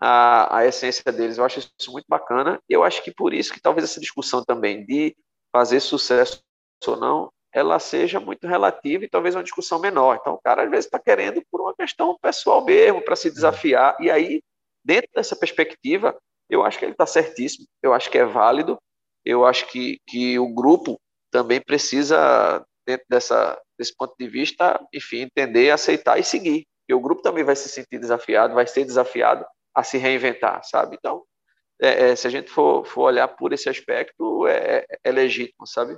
à, 0.02 0.58
à 0.58 0.66
essência 0.66 1.12
deles. 1.12 1.38
Eu 1.38 1.46
acho 1.46 1.60
isso 1.60 1.92
muito 1.92 2.06
bacana, 2.08 2.60
e 2.70 2.74
eu 2.74 2.84
acho 2.84 3.04
que 3.04 3.12
por 3.12 3.34
isso 3.34 3.54
que 3.54 3.62
talvez 3.62 3.84
essa 3.90 4.00
discussão 4.00 4.44
também 4.44 4.86
de 4.86 5.16
fazer 5.52 5.80
sucesso 5.80 6.42
ou 6.88 6.96
não 6.98 7.32
ela 7.58 7.80
seja 7.80 8.20
muito 8.20 8.46
relativa 8.46 9.04
e 9.04 9.10
talvez 9.10 9.36
uma 9.36 9.44
discussão 9.44 9.80
menor. 9.80 10.18
Então, 10.22 10.34
o 10.34 10.42
cara 10.42 10.64
às 10.64 10.70
vezes 10.70 10.86
está 10.86 11.00
querendo 11.00 11.42
por 11.52 11.60
uma 11.60 11.74
questão 11.74 12.18
pessoal 12.22 12.64
mesmo, 12.64 13.02
para 13.02 13.16
se 13.16 13.32
desafiar. 13.32 13.98
E 14.00 14.12
aí, 14.12 14.42
dentro 14.84 15.10
dessa 15.16 15.36
perspectiva, 15.36 16.16
eu 16.50 16.64
acho 16.64 16.80
que 16.80 16.86
ele 16.86 16.94
está 16.94 17.06
certíssimo, 17.06 17.66
eu 17.82 17.94
acho 17.94 18.10
que 18.10 18.18
é 18.18 18.26
válido, 18.26 18.78
eu 19.26 19.46
acho 19.46 19.68
que, 19.68 20.00
que 20.08 20.40
o 20.40 20.54
grupo 20.54 21.00
também 21.32 21.62
precisa, 21.62 22.66
dentro 22.86 23.06
dessa, 23.10 23.60
desse 23.78 23.96
ponto 23.96 24.16
de 24.18 24.28
vista, 24.28 24.80
enfim, 24.94 25.22
entender, 25.22 25.72
aceitar 25.72 26.18
e 26.18 26.24
seguir. 26.24 26.66
E 26.88 26.94
o 26.94 27.00
grupo 27.02 27.22
também 27.22 27.44
vai 27.44 27.56
se 27.56 27.68
sentir 27.68 28.00
desafiado, 28.00 28.54
vai 28.54 28.66
ser 28.66 28.86
desafiado 28.86 29.46
a 29.76 29.84
se 29.84 29.98
reinventar, 29.98 30.64
sabe? 30.64 30.96
Então, 30.98 31.24
é, 31.82 32.10
é, 32.10 32.16
se 32.16 32.26
a 32.26 32.30
gente 32.30 32.50
for, 32.50 32.86
for 32.86 33.04
olhar 33.04 33.28
por 33.28 33.52
esse 33.54 33.70
aspecto, 33.70 34.48
é, 34.48 34.86
é 35.04 35.12
legítimo, 35.12 35.68
sabe? 35.68 35.98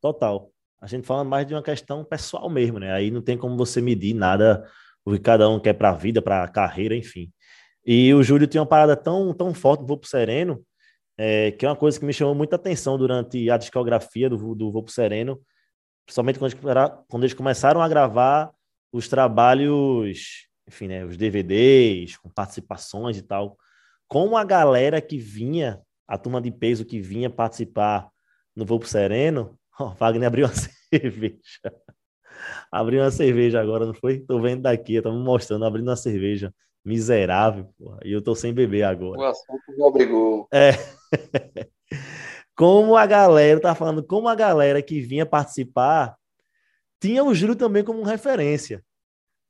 Total. 0.00 0.50
A 0.80 0.86
gente 0.86 1.06
fala 1.06 1.24
mais 1.24 1.46
de 1.46 1.54
uma 1.54 1.62
questão 1.62 2.04
pessoal 2.04 2.48
mesmo, 2.48 2.78
né? 2.78 2.92
Aí 2.92 3.10
não 3.10 3.20
tem 3.20 3.36
como 3.36 3.56
você 3.56 3.82
medir 3.82 4.14
nada 4.14 4.66
o 5.04 5.12
que 5.12 5.18
cada 5.18 5.48
um 5.48 5.60
quer 5.60 5.74
para 5.74 5.90
a 5.90 5.94
vida, 5.94 6.22
para 6.22 6.44
a 6.44 6.48
carreira, 6.48 6.94
enfim. 6.96 7.30
E 7.92 8.14
o 8.14 8.22
Júlio 8.22 8.46
tinha 8.46 8.60
uma 8.60 8.68
parada 8.68 8.96
tão, 8.96 9.34
tão 9.34 9.52
forte 9.52 9.80
do 9.80 9.86
Vou 9.88 9.98
Pro 9.98 10.08
Sereno, 10.08 10.64
é, 11.18 11.50
que 11.50 11.66
é 11.66 11.68
uma 11.68 11.74
coisa 11.74 11.98
que 11.98 12.06
me 12.06 12.12
chamou 12.12 12.36
muita 12.36 12.54
atenção 12.54 12.96
durante 12.96 13.50
a 13.50 13.56
discografia 13.56 14.30
do, 14.30 14.54
do 14.54 14.70
Vou 14.70 14.84
Pro 14.84 14.92
Sereno, 14.92 15.40
principalmente 16.06 16.38
quando 16.38 16.52
eles, 16.52 16.92
quando 17.08 17.22
eles 17.24 17.34
começaram 17.34 17.82
a 17.82 17.88
gravar 17.88 18.52
os 18.92 19.08
trabalhos, 19.08 20.46
enfim, 20.68 20.86
né, 20.86 21.04
os 21.04 21.16
DVDs, 21.16 22.16
com 22.16 22.28
participações 22.30 23.16
e 23.16 23.22
tal. 23.22 23.56
Como 24.06 24.36
a 24.36 24.44
galera 24.44 25.00
que 25.00 25.18
vinha, 25.18 25.80
a 26.06 26.16
turma 26.16 26.40
de 26.40 26.52
peso 26.52 26.84
que 26.84 27.00
vinha 27.00 27.28
participar 27.28 28.08
no 28.54 28.64
Vou 28.64 28.78
Pro 28.78 28.88
Sereno, 28.88 29.58
Oh, 29.80 29.94
Wagner 29.94 30.28
abriu 30.28 30.46
uma 30.46 30.52
cerveja. 30.92 31.40
abriu 32.70 33.00
uma 33.00 33.10
cerveja 33.10 33.60
agora, 33.60 33.86
não 33.86 33.94
foi? 33.94 34.20
Tô 34.20 34.38
vendo 34.38 34.62
daqui, 34.62 34.96
estamos 34.96 35.24
mostrando, 35.24 35.64
abrindo 35.64 35.88
uma 35.88 35.96
cerveja. 35.96 36.54
Miserável, 36.84 37.68
porra. 37.78 38.00
E 38.04 38.12
eu 38.12 38.22
tô 38.22 38.34
sem 38.34 38.52
beber 38.52 38.82
agora. 38.84 39.20
O 39.20 39.24
assunto 39.24 39.62
me 39.68 39.82
obrigou. 39.82 40.48
É. 40.52 40.72
como 42.56 42.96
a 42.96 43.06
galera, 43.06 43.60
tá 43.60 43.74
falando, 43.74 44.02
como 44.02 44.28
a 44.28 44.34
galera 44.34 44.82
que 44.82 45.00
vinha 45.00 45.26
participar 45.26 46.16
tinha 47.00 47.24
o 47.24 47.34
Júlio 47.34 47.56
também 47.56 47.82
como 47.82 48.02
referência. 48.02 48.84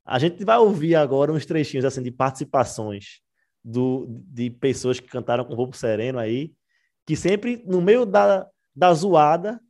A 0.05 0.17
gente 0.17 0.43
vai 0.43 0.57
ouvir 0.57 0.95
agora 0.95 1.31
uns 1.31 1.45
trechinhos 1.45 1.85
assim 1.85 2.01
de 2.01 2.11
participações 2.11 3.21
do, 3.63 4.07
de 4.09 4.49
pessoas 4.49 4.99
que 4.99 5.07
cantaram 5.07 5.45
com 5.45 5.53
o 5.53 5.55
Roubo 5.55 5.75
Sereno 5.75 6.17
aí, 6.17 6.53
que 7.05 7.15
sempre 7.15 7.63
no 7.67 7.81
meio 7.81 8.05
da, 8.05 8.47
da 8.75 8.93
zoada 8.93 9.61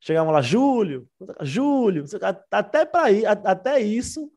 Chegavam 0.00 0.32
lá, 0.32 0.40
Júlio, 0.40 1.08
Júlio, 1.42 2.04
até 2.50 2.84
para 2.84 3.08
até 3.44 3.80
isso, 3.80 4.30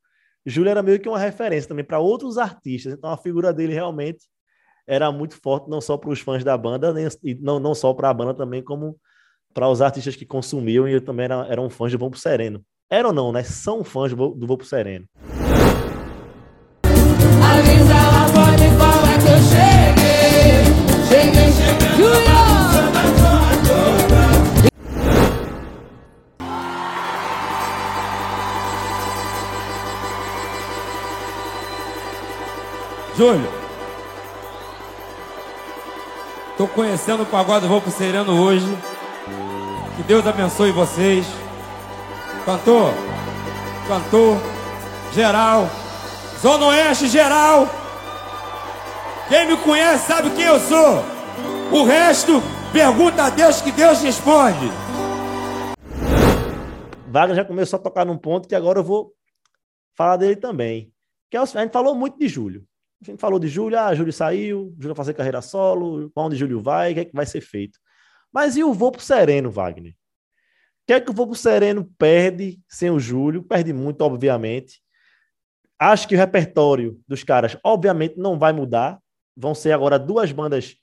Júlio 0.45 0.69
era 0.69 0.81
meio 0.81 0.99
que 0.99 1.07
uma 1.07 1.19
referência 1.19 1.67
também 1.67 1.85
para 1.85 1.99
outros 1.99 2.37
artistas. 2.37 2.93
Então 2.93 3.11
a 3.11 3.17
figura 3.17 3.53
dele 3.53 3.73
realmente 3.73 4.25
era 4.87 5.11
muito 5.11 5.39
forte, 5.41 5.69
não 5.69 5.79
só 5.79 5.97
para 5.97 6.09
os 6.09 6.19
fãs 6.19 6.43
da 6.43 6.57
banda, 6.57 6.91
nem, 6.93 7.07
não, 7.39 7.59
não 7.59 7.75
só 7.75 7.93
para 7.93 8.09
a 8.09 8.13
banda 8.13 8.33
também, 8.33 8.63
como 8.63 8.99
para 9.53 9.69
os 9.69 9.81
artistas 9.81 10.15
que 10.15 10.25
consumiam 10.25 10.87
e 10.87 10.99
também 10.99 11.25
era, 11.25 11.45
eram 11.47 11.69
fãs 11.69 11.91
de 11.91 11.97
Voo 11.97 12.13
Sereno. 12.15 12.63
Eram 12.89 13.13
não, 13.13 13.31
né? 13.31 13.43
São 13.43 13.83
fãs 13.83 14.13
do 14.13 14.47
Voo 14.47 14.63
Sereno. 14.63 15.05
Júlio. 33.21 33.47
Estou 36.49 36.67
conhecendo 36.69 37.21
o 37.21 37.25
pagode 37.27 37.67
Vou 37.67 37.79
pro 37.79 37.91
Sereno 37.91 38.43
hoje. 38.43 38.65
Que 39.95 40.01
Deus 40.01 40.25
abençoe 40.25 40.71
vocês. 40.71 41.27
Cantor, 42.45 42.91
cantor, 43.87 44.37
geral, 45.13 45.69
Zona 46.39 46.65
Oeste 46.69 47.07
geral. 47.09 47.67
Quem 49.29 49.49
me 49.49 49.57
conhece 49.57 50.07
sabe 50.07 50.31
quem 50.31 50.45
eu 50.45 50.59
sou. 50.59 51.03
O 51.71 51.83
resto, 51.83 52.41
pergunta 52.73 53.25
a 53.25 53.29
Deus 53.29 53.61
que 53.61 53.71
Deus 53.71 54.01
responde. 54.01 54.67
Wagner 57.07 57.35
já 57.35 57.45
começou 57.45 57.77
a 57.77 57.83
tocar 57.83 58.03
num 58.03 58.17
ponto 58.17 58.47
que 58.47 58.55
agora 58.55 58.79
eu 58.79 58.83
vou 58.83 59.13
falar 59.95 60.17
dele 60.17 60.37
também. 60.37 60.91
Que 61.29 61.37
é 61.37 61.39
a 61.39 61.45
gente 61.45 61.71
falou 61.71 61.93
muito 61.93 62.17
de 62.17 62.27
Júlio. 62.27 62.65
A 63.01 63.05
gente 63.05 63.19
falou 63.19 63.39
de 63.39 63.47
Júlio, 63.47 63.79
ah, 63.79 63.95
Júlio 63.95 64.13
saiu, 64.13 64.73
Júlio 64.77 64.89
vai 64.89 64.95
fazer 64.95 65.13
carreira 65.15 65.41
solo, 65.41 66.11
para 66.11 66.23
onde 66.23 66.35
Júlio 66.35 66.61
vai, 66.61 66.91
o 66.91 66.93
que 66.93 66.99
é 66.99 67.05
que 67.05 67.15
vai 67.15 67.25
ser 67.25 67.41
feito. 67.41 67.79
Mas 68.31 68.55
e 68.55 68.63
o 68.63 68.73
voo 68.73 68.91
pro 68.91 69.01
Sereno, 69.01 69.49
Wagner? 69.49 69.93
O 69.93 69.95
que 70.87 70.93
é 70.93 71.01
que 71.01 71.09
o 71.09 71.13
voo 71.13 71.27
pro 71.27 71.35
Sereno 71.35 71.89
perde 71.97 72.59
sem 72.69 72.91
o 72.91 72.99
Júlio? 72.99 73.41
Perde 73.43 73.73
muito, 73.73 74.01
obviamente. 74.01 74.81
Acho 75.79 76.07
que 76.07 76.13
o 76.13 76.17
repertório 76.17 76.99
dos 77.07 77.23
caras, 77.23 77.57
obviamente, 77.63 78.17
não 78.17 78.37
vai 78.37 78.53
mudar. 78.53 78.99
Vão 79.35 79.55
ser 79.55 79.71
agora 79.71 79.97
duas 79.97 80.31
bandas 80.31 80.75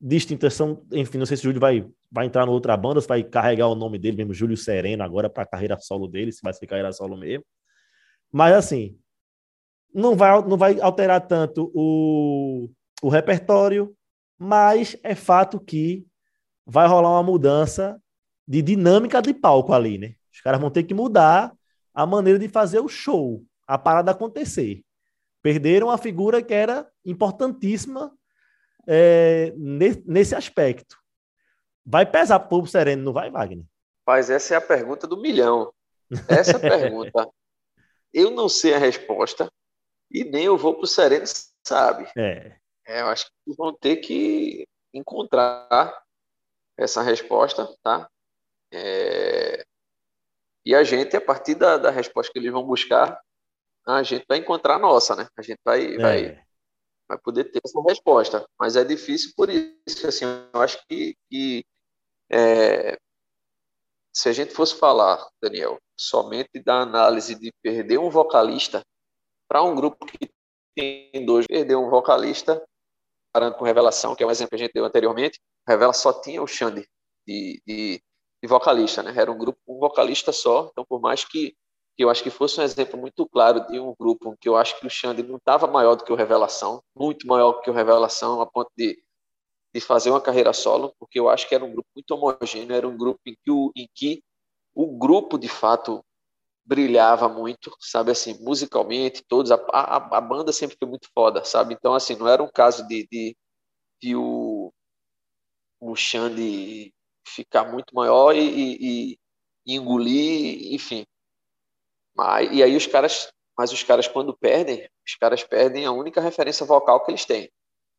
distintas. 0.00 0.54
São, 0.54 0.86
enfim, 0.92 1.18
não 1.18 1.26
sei 1.26 1.36
se 1.36 1.42
o 1.42 1.46
Júlio 1.46 1.60
vai, 1.60 1.84
vai 2.10 2.26
entrar 2.26 2.46
em 2.46 2.50
outra 2.50 2.76
banda, 2.76 3.00
se 3.00 3.08
vai 3.08 3.24
carregar 3.24 3.66
o 3.66 3.74
nome 3.74 3.98
dele 3.98 4.18
mesmo, 4.18 4.32
Júlio 4.32 4.56
Sereno, 4.56 5.02
agora 5.02 5.28
para 5.28 5.42
a 5.42 5.46
carreira 5.46 5.76
solo 5.80 6.06
dele, 6.06 6.30
se 6.30 6.40
vai 6.40 6.52
ser 6.52 6.68
carreira 6.68 6.92
solo 6.92 7.16
mesmo. 7.16 7.44
Mas 8.30 8.54
assim, 8.54 8.98
não 9.94 10.16
vai, 10.16 10.42
não 10.42 10.56
vai 10.56 10.80
alterar 10.80 11.26
tanto 11.26 11.70
o, 11.72 12.68
o 13.00 13.08
repertório, 13.08 13.96
mas 14.36 14.96
é 15.04 15.14
fato 15.14 15.60
que 15.60 16.04
vai 16.66 16.88
rolar 16.88 17.10
uma 17.10 17.22
mudança 17.22 18.00
de 18.46 18.60
dinâmica 18.60 19.22
de 19.22 19.32
palco 19.32 19.72
ali, 19.72 19.96
né? 19.96 20.14
Os 20.32 20.40
caras 20.40 20.60
vão 20.60 20.70
ter 20.70 20.82
que 20.82 20.92
mudar 20.92 21.54
a 21.94 22.04
maneira 22.04 22.38
de 22.38 22.48
fazer 22.48 22.80
o 22.80 22.88
show, 22.88 23.44
a 23.66 23.78
parada 23.78 24.10
acontecer. 24.10 24.82
Perderam 25.40 25.90
a 25.90 25.96
figura 25.96 26.42
que 26.42 26.52
era 26.52 26.88
importantíssima 27.04 28.12
é, 28.86 29.52
nesse 29.56 30.34
aspecto. 30.34 30.96
Vai 31.86 32.04
pesar 32.04 32.40
para 32.40 32.46
o 32.46 32.48
povo 32.48 32.66
sereno, 32.66 33.04
não 33.04 33.12
vai, 33.12 33.30
Wagner? 33.30 33.64
Mas 34.06 34.28
essa 34.28 34.54
é 34.54 34.56
a 34.56 34.60
pergunta 34.60 35.06
do 35.06 35.20
milhão. 35.20 35.72
Essa 36.28 36.58
pergunta, 36.58 37.28
eu 38.12 38.30
não 38.30 38.48
sei 38.48 38.74
a 38.74 38.78
resposta, 38.78 39.50
e 40.14 40.22
nem 40.22 40.44
eu 40.44 40.56
vou 40.56 40.74
para 40.74 40.84
o 40.84 40.86
Sereno, 40.86 41.24
sabe? 41.66 42.08
É. 42.16 42.56
é. 42.86 43.00
Eu 43.00 43.08
acho 43.08 43.26
que 43.26 43.52
vão 43.56 43.74
ter 43.74 43.96
que 43.96 44.64
encontrar 44.94 46.00
essa 46.78 47.02
resposta, 47.02 47.68
tá? 47.82 48.08
É... 48.72 49.64
E 50.64 50.72
a 50.72 50.84
gente, 50.84 51.16
a 51.16 51.20
partir 51.20 51.56
da, 51.56 51.76
da 51.76 51.90
resposta 51.90 52.32
que 52.32 52.38
eles 52.38 52.52
vão 52.52 52.64
buscar, 52.64 53.20
a 53.86 54.02
gente 54.04 54.24
vai 54.28 54.38
encontrar 54.38 54.76
a 54.76 54.78
nossa, 54.78 55.16
né? 55.16 55.26
A 55.36 55.42
gente 55.42 55.58
vai, 55.64 55.94
é. 55.94 55.98
vai, 55.98 56.44
vai 57.08 57.18
poder 57.18 57.44
ter 57.50 57.60
essa 57.64 57.82
resposta. 57.82 58.48
Mas 58.58 58.76
é 58.76 58.84
difícil 58.84 59.32
por 59.36 59.50
isso, 59.50 60.06
assim, 60.06 60.24
eu 60.24 60.60
acho 60.60 60.78
que, 60.86 61.16
que 61.28 61.66
é, 62.30 62.96
se 64.12 64.28
a 64.28 64.32
gente 64.32 64.54
fosse 64.54 64.76
falar, 64.76 65.28
Daniel, 65.42 65.78
somente 65.96 66.62
da 66.64 66.80
análise 66.80 67.34
de 67.34 67.52
perder 67.60 67.98
um 67.98 68.08
vocalista 68.08 68.82
para 69.48 69.62
um 69.62 69.74
grupo 69.74 70.04
que 70.06 70.30
tem 70.76 71.24
dois, 71.24 71.46
perder 71.46 71.76
um 71.76 71.88
vocalista, 71.88 72.62
parando 73.32 73.56
com 73.56 73.64
Revelação, 73.64 74.14
que 74.14 74.22
é 74.22 74.26
um 74.26 74.30
exemplo 74.30 74.50
que 74.50 74.56
a 74.56 74.58
gente 74.58 74.72
deu 74.72 74.84
anteriormente, 74.84 75.40
Revela 75.66 75.92
só 75.92 76.12
tinha 76.20 76.42
o 76.42 76.46
Xande 76.46 76.86
de, 77.26 77.62
de, 77.66 78.02
de 78.42 78.48
vocalista, 78.48 79.02
né? 79.02 79.14
Era 79.16 79.30
um 79.30 79.38
grupo 79.38 79.58
um 79.66 79.78
vocalista 79.78 80.32
só, 80.32 80.68
então 80.70 80.84
por 80.88 81.00
mais 81.00 81.24
que 81.24 81.54
que 81.96 82.02
eu 82.02 82.10
acho 82.10 82.22
que 82.22 82.30
fosse 82.30 82.60
um 82.60 82.64
exemplo 82.64 82.98
muito 82.98 83.26
claro 83.28 83.60
de 83.68 83.78
um 83.78 83.94
grupo 83.98 84.36
que 84.40 84.48
eu 84.48 84.56
acho 84.56 84.78
que 84.78 84.86
o 84.86 84.90
Xande 84.90 85.22
não 85.22 85.36
estava 85.36 85.66
maior 85.66 85.94
do 85.94 86.04
que 86.04 86.12
o 86.12 86.16
Revelação, 86.16 86.82
muito 86.94 87.26
maior 87.26 87.52
do 87.52 87.60
que 87.60 87.70
o 87.70 87.72
Revelação, 87.72 88.40
a 88.40 88.46
ponto 88.46 88.70
de, 88.76 88.98
de 89.72 89.80
fazer 89.80 90.10
uma 90.10 90.20
carreira 90.20 90.52
solo, 90.52 90.92
porque 90.98 91.20
eu 91.20 91.28
acho 91.28 91.48
que 91.48 91.54
era 91.54 91.64
um 91.64 91.72
grupo 91.72 91.88
muito 91.94 92.10
homogêneo, 92.10 92.74
era 92.74 92.88
um 92.88 92.96
grupo 92.96 93.20
em 93.24 93.36
que 93.44 93.50
o, 93.50 93.72
em 93.76 93.88
que 93.94 94.22
o 94.74 94.98
grupo, 94.98 95.38
de 95.38 95.48
fato, 95.48 96.04
brilhava 96.64 97.28
muito, 97.28 97.74
sabe, 97.80 98.10
assim, 98.12 98.42
musicalmente, 98.42 99.22
todos, 99.28 99.50
a, 99.52 99.56
a, 99.72 100.18
a 100.18 100.20
banda 100.20 100.52
sempre 100.52 100.76
foi 100.78 100.88
muito 100.88 101.08
foda, 101.14 101.44
sabe, 101.44 101.74
então, 101.74 101.94
assim, 101.94 102.16
não 102.16 102.28
era 102.28 102.42
um 102.42 102.48
caso 102.48 102.86
de, 102.88 103.06
de, 103.10 103.36
de 104.02 104.16
o, 104.16 104.72
o 105.80 105.94
Xande 105.94 106.92
ficar 107.26 107.70
muito 107.70 107.94
maior 107.94 108.34
e, 108.34 108.40
e, 108.40 109.18
e 109.66 109.74
engolir, 109.74 110.74
enfim, 110.74 111.04
mas, 112.16 112.50
e 112.52 112.62
aí 112.62 112.76
os 112.76 112.86
caras, 112.86 113.32
mas 113.58 113.72
os 113.72 113.82
caras 113.82 114.06
quando 114.08 114.36
perdem, 114.36 114.88
os 115.06 115.14
caras 115.16 115.42
perdem 115.42 115.84
a 115.84 115.92
única 115.92 116.20
referência 116.20 116.64
vocal 116.64 117.04
que 117.04 117.10
eles 117.10 117.24
têm. 117.24 117.50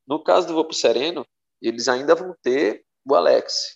No 0.08 0.23
caso 0.23 0.47
do 0.47 0.54
Vou 0.54 0.65
Pro 0.65 0.73
Sereno, 0.73 1.25
eles 1.62 1.88
ainda 1.88 2.15
vão 2.15 2.36
ter 2.41 2.86
o 3.06 3.15
Alex, 3.15 3.74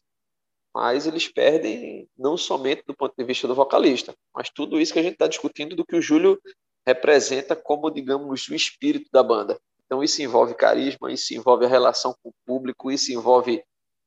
mas 0.80 1.06
eles 1.06 1.28
perdem 1.28 2.10
não 2.18 2.38
somente 2.38 2.84
do 2.88 2.96
ponto 2.96 3.14
de 3.14 3.24
vista 3.26 3.46
do 3.46 3.54
vocalista, 3.54 4.16
mas 4.34 4.50
tudo 4.50 4.80
isso 4.80 4.94
que 4.94 5.00
a 5.00 5.04
gente 5.04 5.16
está 5.16 5.28
discutindo 5.28 5.76
do 5.76 5.86
que 5.86 5.98
o 5.98 6.02
Júlio 6.02 6.42
representa 6.88 7.54
como, 7.54 7.92
digamos, 7.92 8.48
o 8.48 8.56
espírito 8.56 9.10
da 9.12 9.22
banda. 9.22 9.60
Então 9.86 10.02
isso 10.02 10.22
envolve 10.22 10.54
carisma, 10.54 11.12
isso 11.12 11.34
envolve 11.34 11.66
a 11.66 11.68
relação 11.68 12.16
com 12.24 12.30
o 12.30 12.34
público, 12.46 12.90
isso 12.90 13.12
envolve 13.12 13.62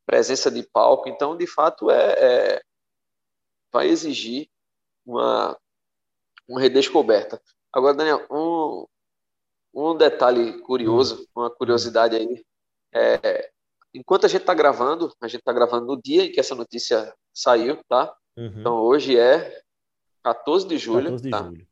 presença 0.06 0.50
de 0.50 0.62
palco. 0.62 1.10
Então, 1.10 1.36
de 1.36 1.46
fato, 1.46 1.90
é, 1.90 2.12
é 2.12 2.62
vai 3.70 3.88
exigir 3.88 4.48
uma 5.04 5.54
uma 6.48 6.58
redescoberta. 6.58 7.38
Agora, 7.70 7.94
Daniel, 7.94 8.26
um, 8.30 8.86
um 9.74 9.94
detalhe 9.94 10.58
curioso, 10.62 11.28
uma 11.36 11.50
curiosidade 11.50 12.16
aí, 12.16 12.42
é, 12.94 13.50
enquanto 13.94 14.26
a 14.26 14.28
gente 14.28 14.42
está 14.42 14.54
gravando, 14.54 15.12
a 15.20 15.28
gente 15.28 15.40
está 15.40 15.52
gravando 15.52 15.86
no 15.86 16.00
dia 16.00 16.24
em 16.24 16.32
que 16.32 16.40
essa 16.40 16.54
notícia 16.54 17.14
saiu, 17.32 17.82
tá? 17.88 18.14
Uhum. 18.36 18.60
Então 18.60 18.76
hoje 18.76 19.18
é 19.18 19.62
14 20.22 20.66
de 20.66 20.78
julho. 20.78 21.10
14 21.10 21.22
de 21.22 21.30
tá? 21.30 21.42
julho. 21.42 21.66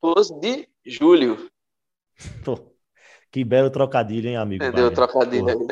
14 0.00 0.40
de 0.40 0.68
julho. 0.84 1.50
Que 3.32 3.42
belo 3.44 3.70
trocadilho, 3.70 4.28
hein, 4.28 4.36
amigo? 4.36 4.62
Entendeu 4.62 4.88
o 4.88 4.90
trocadilho? 4.92 5.66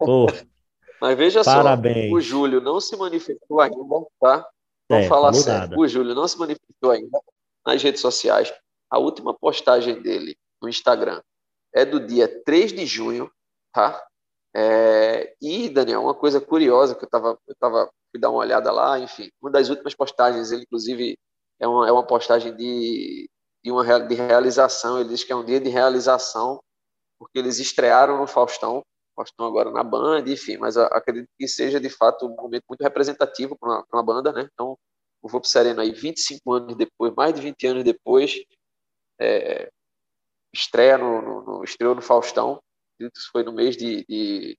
Pô. 0.00 0.26
Mas 1.00 1.16
veja 1.16 1.44
Parabéns. 1.44 2.10
só, 2.10 2.16
o 2.16 2.20
Júlio 2.20 2.60
não 2.60 2.80
se 2.80 2.96
manifestou 2.96 3.60
ainda, 3.60 4.06
tá? 4.20 4.48
Vamos 4.88 5.04
é, 5.04 5.08
falar 5.08 5.32
sério. 5.34 5.60
Nada. 5.60 5.78
O 5.78 5.86
Júlio 5.86 6.14
não 6.14 6.26
se 6.26 6.38
manifestou 6.38 6.90
ainda 6.90 7.20
nas 7.64 7.82
redes 7.82 8.00
sociais. 8.00 8.52
A 8.90 8.98
última 8.98 9.34
postagem 9.34 10.00
dele 10.00 10.36
no 10.60 10.68
Instagram 10.68 11.22
é 11.72 11.84
do 11.84 12.04
dia 12.04 12.26
3 12.44 12.72
de 12.72 12.86
junho, 12.86 13.30
tá? 13.72 14.05
É, 14.58 15.36
e, 15.38 15.68
Daniel, 15.68 16.00
uma 16.02 16.14
coisa 16.14 16.40
curiosa 16.40 16.94
que 16.94 17.04
eu 17.04 17.06
estava 17.06 17.38
eu 17.46 17.54
tava, 17.56 17.90
fui 18.10 18.18
dar 18.18 18.30
uma 18.30 18.38
olhada 18.38 18.72
lá, 18.72 18.98
enfim, 18.98 19.28
uma 19.38 19.50
das 19.50 19.68
últimas 19.68 19.94
postagens, 19.94 20.50
ele 20.50 20.62
inclusive 20.62 21.18
é 21.60 21.68
uma, 21.68 21.86
é 21.86 21.92
uma 21.92 22.06
postagem 22.06 22.56
de, 22.56 23.28
de, 23.62 23.70
uma, 23.70 23.84
de 24.00 24.14
realização, 24.14 24.98
ele 24.98 25.10
diz 25.10 25.22
que 25.22 25.30
é 25.30 25.36
um 25.36 25.44
dia 25.44 25.60
de 25.60 25.68
realização, 25.68 26.58
porque 27.18 27.38
eles 27.38 27.58
estrearam 27.58 28.16
no 28.16 28.26
Faustão, 28.26 28.82
Faustão 29.14 29.46
agora 29.46 29.70
na 29.70 29.82
Band, 29.82 30.24
enfim, 30.26 30.56
mas 30.56 30.78
acredito 30.78 31.28
que 31.38 31.46
seja 31.46 31.78
de 31.78 31.90
fato 31.90 32.26
um 32.26 32.34
momento 32.34 32.64
muito 32.66 32.82
representativo 32.82 33.58
para 33.58 33.84
uma, 33.92 34.02
banda, 34.02 34.32
né? 34.32 34.48
Então, 34.54 34.74
o 35.20 35.28
Vou 35.28 35.44
Sereno 35.44 35.82
aí 35.82 35.92
25 35.92 36.52
anos 36.52 36.76
depois, 36.76 37.14
mais 37.14 37.34
de 37.34 37.42
20 37.42 37.66
anos 37.66 37.84
depois, 37.84 38.34
é, 39.20 39.70
estreia 40.54 40.96
no, 40.96 41.20
no, 41.20 41.42
no, 41.42 41.64
estreou 41.64 41.94
no 41.94 42.00
Faustão, 42.00 42.58
isso 42.98 43.30
foi 43.30 43.42
no 43.42 43.52
mês 43.52 43.76
de, 43.76 44.04
de, 44.08 44.58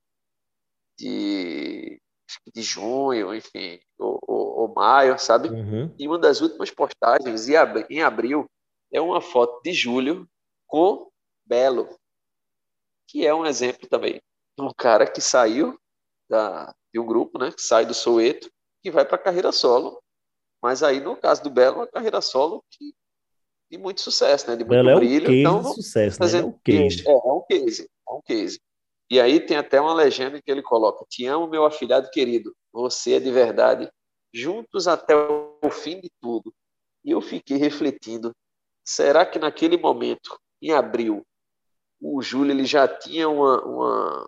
de, 0.97 2.01
de 2.53 2.61
junho, 2.61 3.33
enfim, 3.33 3.79
ou, 3.97 4.19
ou, 4.21 4.47
ou 4.59 4.73
maio, 4.73 5.17
sabe? 5.19 5.49
Uhum. 5.49 5.93
E 5.97 6.07
uma 6.07 6.19
das 6.19 6.41
últimas 6.41 6.71
postagens, 6.71 7.47
em 7.89 8.01
abril, 8.01 8.45
é 8.91 9.01
uma 9.01 9.21
foto 9.21 9.61
de 9.61 9.73
Júlio 9.73 10.27
com 10.65 11.09
Belo, 11.45 11.97
que 13.07 13.25
é 13.25 13.33
um 13.33 13.45
exemplo 13.45 13.87
também 13.87 14.21
de 14.57 14.63
um 14.63 14.71
cara 14.75 15.09
que 15.09 15.21
saiu 15.21 15.79
da, 16.29 16.73
de 16.93 16.99
um 16.99 17.05
grupo, 17.05 17.37
né, 17.37 17.51
que 17.51 17.61
sai 17.61 17.85
do 17.85 17.93
Soweto, 17.93 18.49
que 18.81 18.91
vai 18.91 19.05
para 19.05 19.15
a 19.15 19.21
carreira 19.21 19.51
solo 19.51 20.01
mas 20.61 20.83
aí, 20.83 20.99
no 20.99 21.15
caso 21.15 21.43
do 21.43 21.49
Belo, 21.49 21.77
uma 21.77 21.87
carreira 21.87 22.21
solo 22.21 22.63
que, 22.69 22.93
de 23.69 23.77
muito 23.77 24.01
sucesso, 24.01 24.49
né? 24.49 24.55
De 24.55 24.63
muito 24.63 24.83
Belo 24.83 24.99
brilho. 24.99 25.25
É 25.25 25.29
um 25.29 25.31
case 25.31 25.39
então, 25.41 25.61
de 25.61 25.75
sucesso, 25.75 26.19
né? 26.21 26.39
É 26.39 26.43
um 26.43 26.51
case. 26.51 27.07
É, 27.07 27.11
é 27.11 27.31
um 27.31 27.43
case, 27.49 27.89
é 28.07 28.11
um 28.11 28.21
case. 28.21 28.61
E 29.09 29.21
aí 29.21 29.39
tem 29.39 29.57
até 29.57 29.79
uma 29.79 29.93
legenda 29.93 30.41
que 30.41 30.51
ele 30.51 30.61
coloca: 30.61 31.05
Te 31.09 31.25
amo, 31.25 31.47
meu 31.47 31.65
afilhado 31.65 32.09
querido, 32.09 32.55
você 32.71 33.13
é 33.13 33.19
de 33.19 33.31
verdade, 33.31 33.89
juntos 34.33 34.87
até 34.87 35.15
o 35.15 35.69
fim 35.71 35.99
de 35.99 36.09
tudo. 36.21 36.53
E 37.03 37.11
eu 37.11 37.21
fiquei 37.21 37.57
refletindo: 37.57 38.33
será 38.85 39.25
que 39.25 39.39
naquele 39.39 39.77
momento, 39.77 40.37
em 40.61 40.71
abril, 40.71 41.25
o 42.01 42.21
Júlio 42.21 42.51
ele 42.51 42.65
já 42.65 42.87
tinha 42.87 43.29
uma, 43.29 43.63
uma 43.63 44.27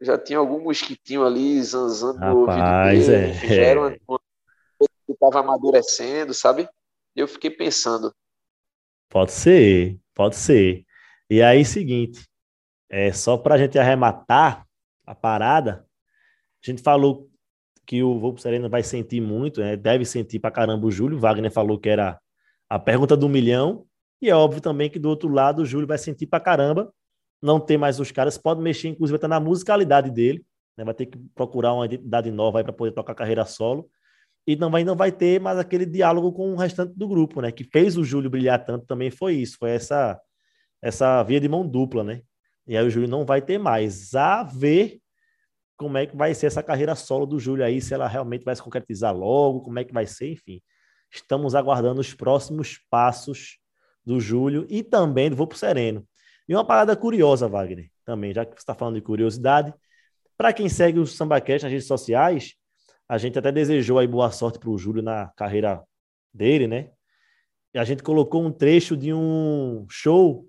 já 0.00 0.18
tinha 0.18 0.38
algum 0.38 0.60
mosquitinho 0.60 1.24
ali 1.24 1.62
zanzando 1.62 2.18
Rapaz, 2.18 2.34
no 2.34 2.40
ouvido 2.40 3.06
dele? 3.06 3.30
É. 3.32 3.56
Já 3.56 3.62
era 3.62 3.80
uma, 3.80 3.96
uma 4.08 4.20
que 5.06 5.12
estava 5.12 5.40
amadurecendo, 5.40 6.32
sabe? 6.32 6.68
Eu 7.14 7.28
fiquei 7.28 7.50
pensando. 7.50 8.12
Pode 9.14 9.30
ser, 9.30 9.96
pode 10.12 10.34
ser. 10.34 10.84
E 11.30 11.40
aí, 11.40 11.64
seguinte, 11.64 12.26
é 12.90 13.12
só 13.12 13.36
para 13.36 13.54
a 13.54 13.58
gente 13.58 13.78
arrematar 13.78 14.66
a 15.06 15.14
parada, 15.14 15.86
a 16.60 16.68
gente 16.68 16.82
falou 16.82 17.30
que 17.86 18.02
o 18.02 18.18
Volpo 18.18 18.40
Serena 18.40 18.68
vai 18.68 18.82
sentir 18.82 19.20
muito, 19.20 19.60
né? 19.60 19.76
deve 19.76 20.04
sentir 20.04 20.40
para 20.40 20.50
caramba 20.50 20.84
o 20.88 20.90
Júlio. 20.90 21.16
Wagner 21.16 21.52
falou 21.52 21.78
que 21.78 21.88
era 21.88 22.18
a 22.68 22.76
pergunta 22.76 23.16
do 23.16 23.28
milhão. 23.28 23.86
E 24.20 24.28
é 24.28 24.34
óbvio 24.34 24.60
também 24.60 24.90
que 24.90 24.98
do 24.98 25.10
outro 25.10 25.28
lado 25.28 25.62
o 25.62 25.64
Júlio 25.64 25.86
vai 25.86 25.98
sentir 25.98 26.26
para 26.26 26.40
caramba. 26.40 26.92
Não 27.40 27.60
ter 27.60 27.78
mais 27.78 28.00
os 28.00 28.10
caras, 28.10 28.36
pode 28.36 28.60
mexer, 28.60 28.88
inclusive, 28.88 29.14
até 29.14 29.28
na 29.28 29.38
musicalidade 29.38 30.10
dele. 30.10 30.44
Né? 30.76 30.84
Vai 30.84 30.94
ter 30.94 31.06
que 31.06 31.16
procurar 31.36 31.72
uma 31.72 31.84
identidade 31.84 32.32
nova 32.32 32.64
para 32.64 32.72
poder 32.72 32.90
tocar 32.90 33.14
carreira 33.14 33.44
solo 33.44 33.88
e 34.46 34.56
não 34.56 34.70
vai, 34.70 34.84
não 34.84 34.96
vai 34.96 35.10
ter 35.10 35.40
mais 35.40 35.58
aquele 35.58 35.86
diálogo 35.86 36.32
com 36.32 36.52
o 36.52 36.56
restante 36.56 36.94
do 36.96 37.08
grupo, 37.08 37.40
né? 37.40 37.50
Que 37.50 37.64
fez 37.64 37.96
o 37.96 38.04
Júlio 38.04 38.30
brilhar 38.30 38.64
tanto 38.64 38.86
também 38.86 39.10
foi 39.10 39.34
isso, 39.34 39.56
foi 39.58 39.70
essa 39.70 40.20
essa 40.82 41.22
via 41.22 41.40
de 41.40 41.48
mão 41.48 41.66
dupla, 41.66 42.04
né? 42.04 42.20
E 42.66 42.76
aí 42.76 42.86
o 42.86 42.90
Júlio 42.90 43.08
não 43.08 43.24
vai 43.24 43.40
ter 43.40 43.58
mais. 43.58 44.14
A 44.14 44.42
ver 44.42 45.00
como 45.76 45.96
é 45.96 46.06
que 46.06 46.16
vai 46.16 46.34
ser 46.34 46.46
essa 46.46 46.62
carreira 46.62 46.94
solo 46.94 47.26
do 47.26 47.38
Júlio 47.38 47.64
aí, 47.64 47.80
se 47.80 47.94
ela 47.94 48.06
realmente 48.06 48.44
vai 48.44 48.54
se 48.54 48.62
concretizar 48.62 49.16
logo, 49.16 49.62
como 49.62 49.78
é 49.78 49.84
que 49.84 49.94
vai 49.94 50.06
ser, 50.06 50.32
enfim. 50.32 50.60
Estamos 51.10 51.54
aguardando 51.54 52.00
os 52.00 52.12
próximos 52.12 52.78
passos 52.90 53.58
do 54.04 54.20
Júlio 54.20 54.66
e 54.68 54.82
também 54.82 55.30
do 55.30 55.36
Vou 55.36 55.46
Pro 55.46 55.56
Sereno. 55.58 56.06
E 56.48 56.54
uma 56.54 56.66
parada 56.66 56.94
curiosa, 56.94 57.48
Wagner, 57.48 57.90
também, 58.04 58.34
já 58.34 58.44
que 58.44 58.52
você 58.52 58.58
está 58.58 58.74
falando 58.74 58.96
de 58.96 59.00
curiosidade, 59.00 59.72
para 60.36 60.52
quem 60.52 60.68
segue 60.68 60.98
o 60.98 61.06
SambaCast 61.06 61.64
nas 61.64 61.72
redes 61.72 61.86
sociais, 61.86 62.54
a 63.08 63.18
gente 63.18 63.38
até 63.38 63.52
desejou 63.52 63.98
aí 63.98 64.06
boa 64.06 64.30
sorte 64.30 64.58
para 64.58 64.70
o 64.70 64.78
Júlio 64.78 65.02
na 65.02 65.28
carreira 65.36 65.82
dele, 66.32 66.66
né? 66.66 66.90
E 67.74 67.78
a 67.78 67.84
gente 67.84 68.02
colocou 68.02 68.44
um 68.44 68.52
trecho 68.52 68.96
de 68.96 69.12
um 69.12 69.86
show 69.90 70.48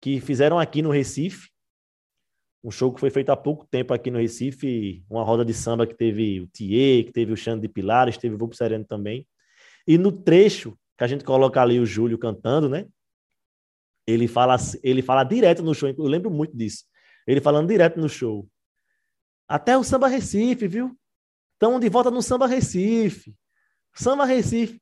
que 0.00 0.20
fizeram 0.20 0.58
aqui 0.58 0.82
no 0.82 0.90
Recife. 0.90 1.50
Um 2.62 2.70
show 2.70 2.92
que 2.92 3.00
foi 3.00 3.10
feito 3.10 3.30
há 3.30 3.36
pouco 3.36 3.66
tempo 3.66 3.92
aqui 3.92 4.10
no 4.10 4.18
Recife, 4.18 5.02
uma 5.08 5.24
roda 5.24 5.44
de 5.44 5.54
samba 5.54 5.86
que 5.86 5.94
teve 5.94 6.40
o 6.40 6.46
Thier, 6.46 7.06
que 7.06 7.12
teve 7.12 7.32
o 7.32 7.36
Xande 7.36 7.62
de 7.62 7.68
Pilares, 7.68 8.18
teve 8.18 8.34
o 8.34 8.38
Vupo 8.38 8.54
Sereno 8.54 8.84
também. 8.84 9.26
E 9.86 9.96
no 9.96 10.12
trecho 10.12 10.78
que 10.96 11.04
a 11.04 11.06
gente 11.06 11.24
coloca 11.24 11.60
ali 11.60 11.80
o 11.80 11.86
Júlio 11.86 12.18
cantando, 12.18 12.68
né? 12.68 12.86
Ele 14.06 14.28
fala, 14.28 14.56
ele 14.82 15.00
fala 15.02 15.24
direto 15.24 15.62
no 15.62 15.74
show, 15.74 15.88
eu 15.88 16.04
lembro 16.04 16.30
muito 16.30 16.56
disso. 16.56 16.84
Ele 17.26 17.40
falando 17.40 17.68
direto 17.68 17.98
no 17.98 18.08
show. 18.08 18.46
Até 19.48 19.76
o 19.76 19.82
samba 19.82 20.08
Recife, 20.08 20.68
viu? 20.68 20.99
Estamos 21.60 21.78
de 21.78 21.90
volta 21.90 22.10
no 22.10 22.22
Samba 22.22 22.46
Recife. 22.46 23.36
Samba 23.92 24.24
Recife. 24.24 24.80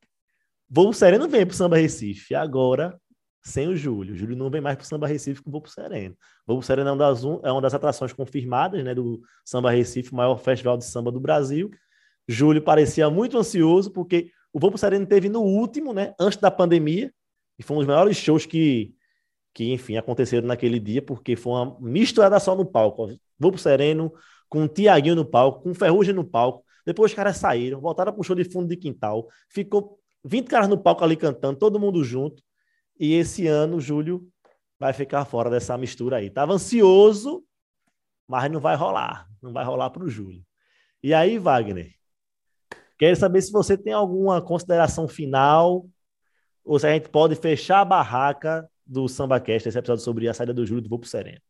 Voo 0.70 0.92
Sereno 0.92 1.28
vem 1.28 1.44
para 1.44 1.52
o 1.52 1.56
Samba 1.56 1.76
Recife. 1.76 2.36
Agora, 2.36 2.96
sem 3.42 3.66
o 3.66 3.76
Júlio. 3.76 4.14
O 4.14 4.16
Júlio 4.16 4.36
não 4.36 4.48
vem 4.48 4.60
mais 4.60 4.76
para 4.76 4.84
o 4.84 4.86
Samba 4.86 5.08
Recife 5.08 5.42
com 5.42 5.50
o 5.50 5.52
Voo 5.52 5.66
Sereno. 5.66 6.16
Voo 6.46 6.62
Sereno 6.62 6.90
é 6.90 6.92
uma, 6.92 6.98
das, 6.98 7.24
é 7.24 7.50
uma 7.50 7.60
das 7.60 7.74
atrações 7.74 8.12
confirmadas 8.12 8.84
né, 8.84 8.94
do 8.94 9.20
Samba 9.44 9.72
Recife, 9.72 10.14
maior 10.14 10.36
festival 10.36 10.78
de 10.78 10.84
samba 10.84 11.10
do 11.10 11.18
Brasil. 11.18 11.68
Júlio 12.28 12.62
parecia 12.62 13.10
muito 13.10 13.36
ansioso, 13.36 13.90
porque 13.90 14.30
o 14.52 14.60
Voo 14.60 14.70
pro 14.70 14.78
Sereno 14.78 15.04
teve 15.04 15.28
no 15.28 15.40
último, 15.42 15.92
né? 15.92 16.14
Antes 16.16 16.38
da 16.38 16.48
pandemia, 16.48 17.12
e 17.58 17.62
foi 17.64 17.76
um 17.76 17.80
dos 17.80 17.88
maiores 17.88 18.16
shows 18.16 18.46
que, 18.46 18.94
que 19.52 19.72
enfim, 19.72 19.96
aconteceram 19.96 20.46
naquele 20.46 20.78
dia, 20.78 21.02
porque 21.02 21.34
foi 21.34 21.54
uma 21.54 21.76
misturada 21.80 22.38
só 22.38 22.54
no 22.54 22.64
palco. 22.64 23.08
Vou 23.36 23.50
pro 23.50 23.60
Sereno, 23.60 24.12
com 24.48 24.62
o 24.62 24.68
Tiaguinho 24.68 25.16
no 25.16 25.24
palco, 25.24 25.64
com 25.64 25.72
o 25.72 25.74
Ferrugem 25.74 26.14
no 26.14 26.22
palco. 26.22 26.67
Depois 26.88 27.12
os 27.12 27.14
caras 27.14 27.36
saíram, 27.36 27.82
voltaram 27.82 28.14
pro 28.14 28.22
show 28.22 28.34
de 28.34 28.44
fundo 28.44 28.66
de 28.66 28.74
quintal. 28.74 29.28
Ficou 29.50 30.00
20 30.24 30.48
caras 30.48 30.68
no 30.70 30.78
palco 30.78 31.04
ali 31.04 31.18
cantando, 31.18 31.58
todo 31.58 31.78
mundo 31.78 32.02
junto. 32.02 32.42
E 32.98 33.12
esse 33.12 33.46
ano, 33.46 33.76
o 33.76 33.80
Júlio 33.80 34.26
vai 34.80 34.94
ficar 34.94 35.26
fora 35.26 35.50
dessa 35.50 35.76
mistura 35.76 36.16
aí. 36.16 36.30
Tava 36.30 36.54
ansioso, 36.54 37.44
mas 38.26 38.50
não 38.50 38.58
vai 38.58 38.74
rolar. 38.74 39.28
Não 39.42 39.52
vai 39.52 39.66
rolar 39.66 39.90
pro 39.90 40.08
Júlio. 40.08 40.42
E 41.02 41.12
aí, 41.12 41.38
Wagner, 41.38 41.92
quero 42.98 43.16
saber 43.16 43.42
se 43.42 43.52
você 43.52 43.76
tem 43.76 43.92
alguma 43.92 44.40
consideração 44.40 45.06
final 45.06 45.86
ou 46.64 46.78
se 46.78 46.86
a 46.86 46.92
gente 46.94 47.10
pode 47.10 47.34
fechar 47.34 47.80
a 47.80 47.84
barraca 47.84 48.66
do 48.86 49.06
SambaCast, 49.06 49.68
esse 49.68 49.78
episódio 49.78 50.02
sobre 50.02 50.26
a 50.26 50.32
saída 50.32 50.54
do 50.54 50.64
Júlio 50.64 50.80
do 50.82 50.88
Voo 50.88 51.04
Sereno. 51.04 51.42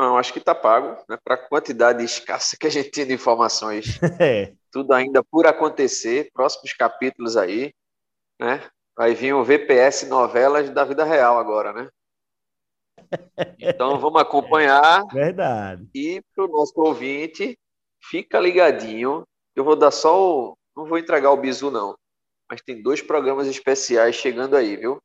Não, 0.00 0.16
acho 0.16 0.32
que 0.32 0.38
está 0.38 0.54
pago, 0.54 0.96
né? 1.06 1.18
Para 1.22 1.34
a 1.34 1.48
quantidade 1.48 2.02
escassa 2.02 2.56
que 2.58 2.66
a 2.66 2.70
gente 2.70 2.90
tem 2.90 3.06
de 3.06 3.12
informações. 3.12 3.98
É. 4.18 4.54
Tudo 4.72 4.92
ainda 4.94 5.22
por 5.22 5.46
acontecer, 5.46 6.30
próximos 6.32 6.72
capítulos 6.72 7.36
aí, 7.36 7.74
né? 8.40 8.62
Vai 8.96 9.14
vir 9.14 9.34
o 9.34 9.44
VPS 9.44 10.06
novelas 10.08 10.70
da 10.70 10.84
vida 10.84 11.04
real 11.04 11.38
agora, 11.38 11.72
né? 11.72 11.88
Então 13.58 13.98
vamos 13.98 14.22
acompanhar. 14.22 15.04
Verdade. 15.12 15.86
E 15.94 16.22
para 16.34 16.44
o 16.44 16.48
nosso 16.48 16.72
ouvinte, 16.76 17.58
fica 18.02 18.38
ligadinho. 18.38 19.24
Eu 19.54 19.64
vou 19.64 19.76
dar 19.76 19.90
só 19.90 20.18
o. 20.18 20.56
Não 20.76 20.86
vou 20.86 20.98
entregar 20.98 21.30
o 21.32 21.36
bizu, 21.36 21.70
não. 21.70 21.96
Mas 22.48 22.62
tem 22.62 22.80
dois 22.80 23.02
programas 23.02 23.48
especiais 23.48 24.14
chegando 24.14 24.56
aí, 24.56 24.76
viu? 24.76 24.98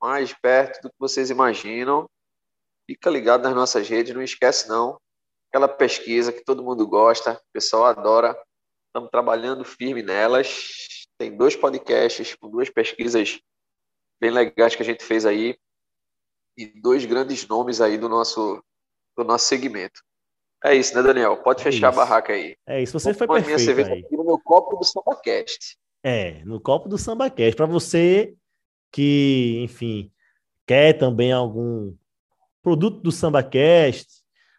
Mais 0.00 0.32
perto 0.32 0.82
do 0.82 0.88
que 0.88 0.96
vocês 0.98 1.30
imaginam. 1.30 2.08
Fica 2.90 3.08
ligado 3.08 3.44
nas 3.44 3.54
nossas 3.54 3.88
redes, 3.88 4.12
não 4.12 4.20
esquece 4.20 4.68
não. 4.68 5.00
Aquela 5.48 5.68
pesquisa 5.68 6.32
que 6.32 6.44
todo 6.44 6.64
mundo 6.64 6.84
gosta, 6.88 7.34
o 7.34 7.52
pessoal 7.52 7.84
adora. 7.84 8.36
Estamos 8.88 9.08
trabalhando 9.12 9.64
firme 9.64 10.02
nelas. 10.02 11.06
Tem 11.16 11.36
dois 11.36 11.54
podcasts 11.54 12.34
com 12.34 12.50
duas 12.50 12.68
pesquisas 12.68 13.38
bem 14.20 14.32
legais 14.32 14.74
que 14.74 14.82
a 14.82 14.84
gente 14.84 15.04
fez 15.04 15.24
aí 15.24 15.56
e 16.58 16.66
dois 16.66 17.04
grandes 17.04 17.46
nomes 17.46 17.80
aí 17.80 17.96
do 17.96 18.08
nosso 18.08 18.60
do 19.16 19.22
nosso 19.22 19.46
segmento. 19.46 20.02
É 20.64 20.74
isso, 20.74 20.92
né, 20.96 21.00
Daniel? 21.00 21.36
Pode 21.44 21.62
fechar 21.62 21.86
é 21.86 21.90
a 21.90 21.92
barraca 21.92 22.32
aí. 22.32 22.56
É 22.66 22.82
isso, 22.82 22.98
você 22.98 23.14
foi 23.14 23.28
perfeito 23.28 23.60
cerveja 23.60 23.92
aí. 23.92 24.04
no 24.10 24.24
meu 24.24 24.38
copo 24.40 24.76
do 24.76 24.84
SambaCast. 24.84 25.78
É, 26.02 26.44
no 26.44 26.60
copo 26.60 26.88
do 26.88 26.98
SambaCast. 26.98 27.54
Para 27.54 27.66
você 27.66 28.34
que, 28.90 29.60
enfim, 29.62 30.12
quer 30.66 30.94
também 30.94 31.30
algum 31.30 31.96
produto 32.62 33.00
do 33.00 33.12
SambaCast. 33.12 34.06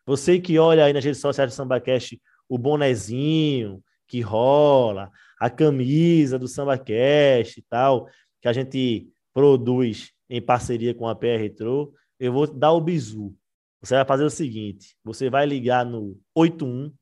Você 0.06 0.40
que 0.40 0.58
olha 0.58 0.86
aí 0.86 0.94
nas 0.94 1.04
redes 1.04 1.22
sociais 1.22 1.52
do 1.52 1.56
SambaCast 1.56 2.20
o 2.50 2.58
bonezinho 2.58 3.82
que 4.08 4.20
rola, 4.20 5.10
a 5.40 5.50
camisa 5.50 6.38
do 6.38 6.48
SambaCast 6.48 7.60
e 7.60 7.64
tal, 7.70 8.10
que 8.42 8.48
a 8.48 8.54
gente 8.54 9.08
produz 9.34 10.12
em 10.30 10.42
parceria 10.42 10.94
com 10.94 11.08
a 11.08 11.16
PR 11.16 11.40
Retro, 11.40 11.94
eu 12.20 12.34
vou 12.34 12.46
dar 12.46 12.74
o 12.74 12.82
bizu. 12.82 13.34
Você 13.82 13.96
vai 13.96 14.06
fazer 14.06 14.24
o 14.24 14.30
seguinte: 14.30 14.96
você 15.04 15.30
vai 15.30 15.46
ligar 15.46 15.86
no 15.86 16.20
81 16.36 16.94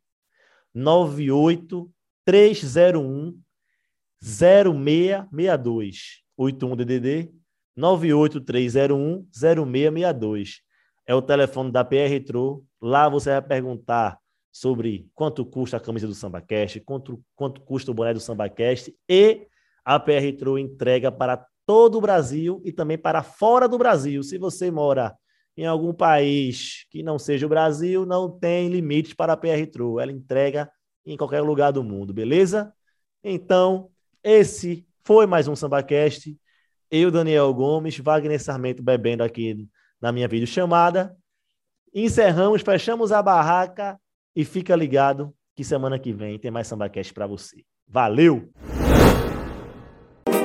98 0.73 1.91
301 2.25 3.39
0662 4.21 6.23
81 6.37 6.75
DDD 6.75 7.31
98301 7.75 9.27
0662 9.31 10.61
é 11.09 11.15
o 11.15 11.23
telefone 11.23 11.71
da 11.71 11.83
PR 11.83 12.07
Retro. 12.07 12.63
Lá 12.79 13.09
você 13.09 13.31
vai 13.31 13.41
perguntar 13.41 14.19
sobre 14.51 15.09
quanto 15.15 15.43
custa 15.43 15.77
a 15.77 15.79
camisa 15.79 16.05
do 16.05 16.13
SambaCast, 16.13 16.81
quanto, 16.81 17.19
quanto 17.35 17.61
custa 17.61 17.89
o 17.89 17.95
boné 17.95 18.13
do 18.13 18.19
SambaCast 18.19 18.95
e 19.09 19.47
a 19.83 19.99
PR 19.99 20.21
Retro 20.21 20.55
entrega 20.59 21.11
para 21.11 21.43
todo 21.65 21.97
o 21.97 22.01
Brasil 22.01 22.61
e 22.63 22.71
também 22.71 22.95
para 22.95 23.23
fora 23.23 23.67
do 23.67 23.75
Brasil. 23.75 24.21
Se 24.21 24.37
você 24.37 24.69
mora 24.69 25.15
em 25.57 25.65
algum 25.65 25.91
país 25.91 26.85
que 26.91 27.01
não 27.01 27.17
seja 27.17 27.47
o 27.47 27.49
Brasil, 27.49 28.05
não 28.05 28.29
tem 28.29 28.69
limites 28.69 29.15
para 29.15 29.33
a 29.33 29.37
PR 29.37 29.57
Retro. 29.57 29.99
Ela 29.99 30.11
entrega 30.11 30.69
em 31.03 31.17
qualquer 31.17 31.41
lugar 31.41 31.71
do 31.71 31.83
mundo, 31.83 32.13
beleza? 32.13 32.71
Então, 33.23 33.89
esse 34.23 34.85
foi 35.03 35.25
mais 35.25 35.47
um 35.47 35.55
SambaCast. 35.55 36.37
Eu, 36.91 37.09
Daniel 37.09 37.51
Gomes, 37.51 37.97
Wagner 37.97 38.39
Sarmento 38.39 38.83
bebendo 38.83 39.23
aqui 39.23 39.67
na 40.01 40.11
minha 40.11 40.27
videochamada. 40.27 41.15
Encerramos, 41.93 42.61
fechamos 42.61 43.11
a 43.11 43.21
barraca 43.21 43.99
e 44.35 44.45
fica 44.45 44.75
ligado 44.75 45.33
que 45.55 45.63
semana 45.63 45.97
que 45.99 46.13
vem 46.13 46.37
tem 46.39 46.51
mais 46.51 46.67
SambaCast 46.67 47.13
para 47.13 47.27
você. 47.27 47.57
Valeu! 47.87 48.49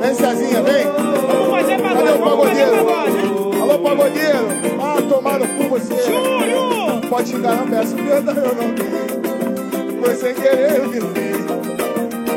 Vem, 0.00 0.14
Cezinha, 0.14 0.62
vem! 0.62 0.84
Vamos 0.86 1.50
fazer 1.50 1.80
Cadê 1.80 2.10
o 2.10 2.18
vamos 2.18 2.48
fazer 2.48 2.66
pagodeiro? 2.66 2.84
pagode. 2.86 3.60
Alô, 3.60 3.78
pagodeiro! 3.78 4.48
Ah, 4.82 5.02
tomaram 5.08 5.46
por 5.56 5.68
você! 5.68 5.94
Júlio! 6.02 7.08
Pode 7.08 7.28
xingar, 7.28 7.56
não 7.56 7.70
peço 7.70 7.94
perdão, 7.96 8.34
eu 8.34 8.54
não 8.54 8.74
queria. 8.74 10.00
Foi 10.00 10.14
sem 10.14 10.34
querer, 10.34 10.76
eu 10.78 10.88
me 10.88 11.00
fiz. 11.00 11.44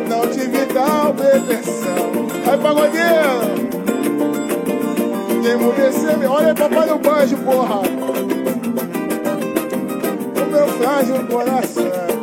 Não 0.10 0.30
tive 0.32 0.65
tal 0.73 1.13
pretensão. 1.13 2.27
Vai, 2.45 2.58
pagodeiro! 2.58 3.66
Olha, 6.30 6.54
papai 6.54 6.88
do 6.88 7.00
banjo, 7.00 7.38
porra! 7.38 7.80
O 10.36 10.52
meu 10.52 10.68
frágil 10.68 11.26
coração. 11.28 12.16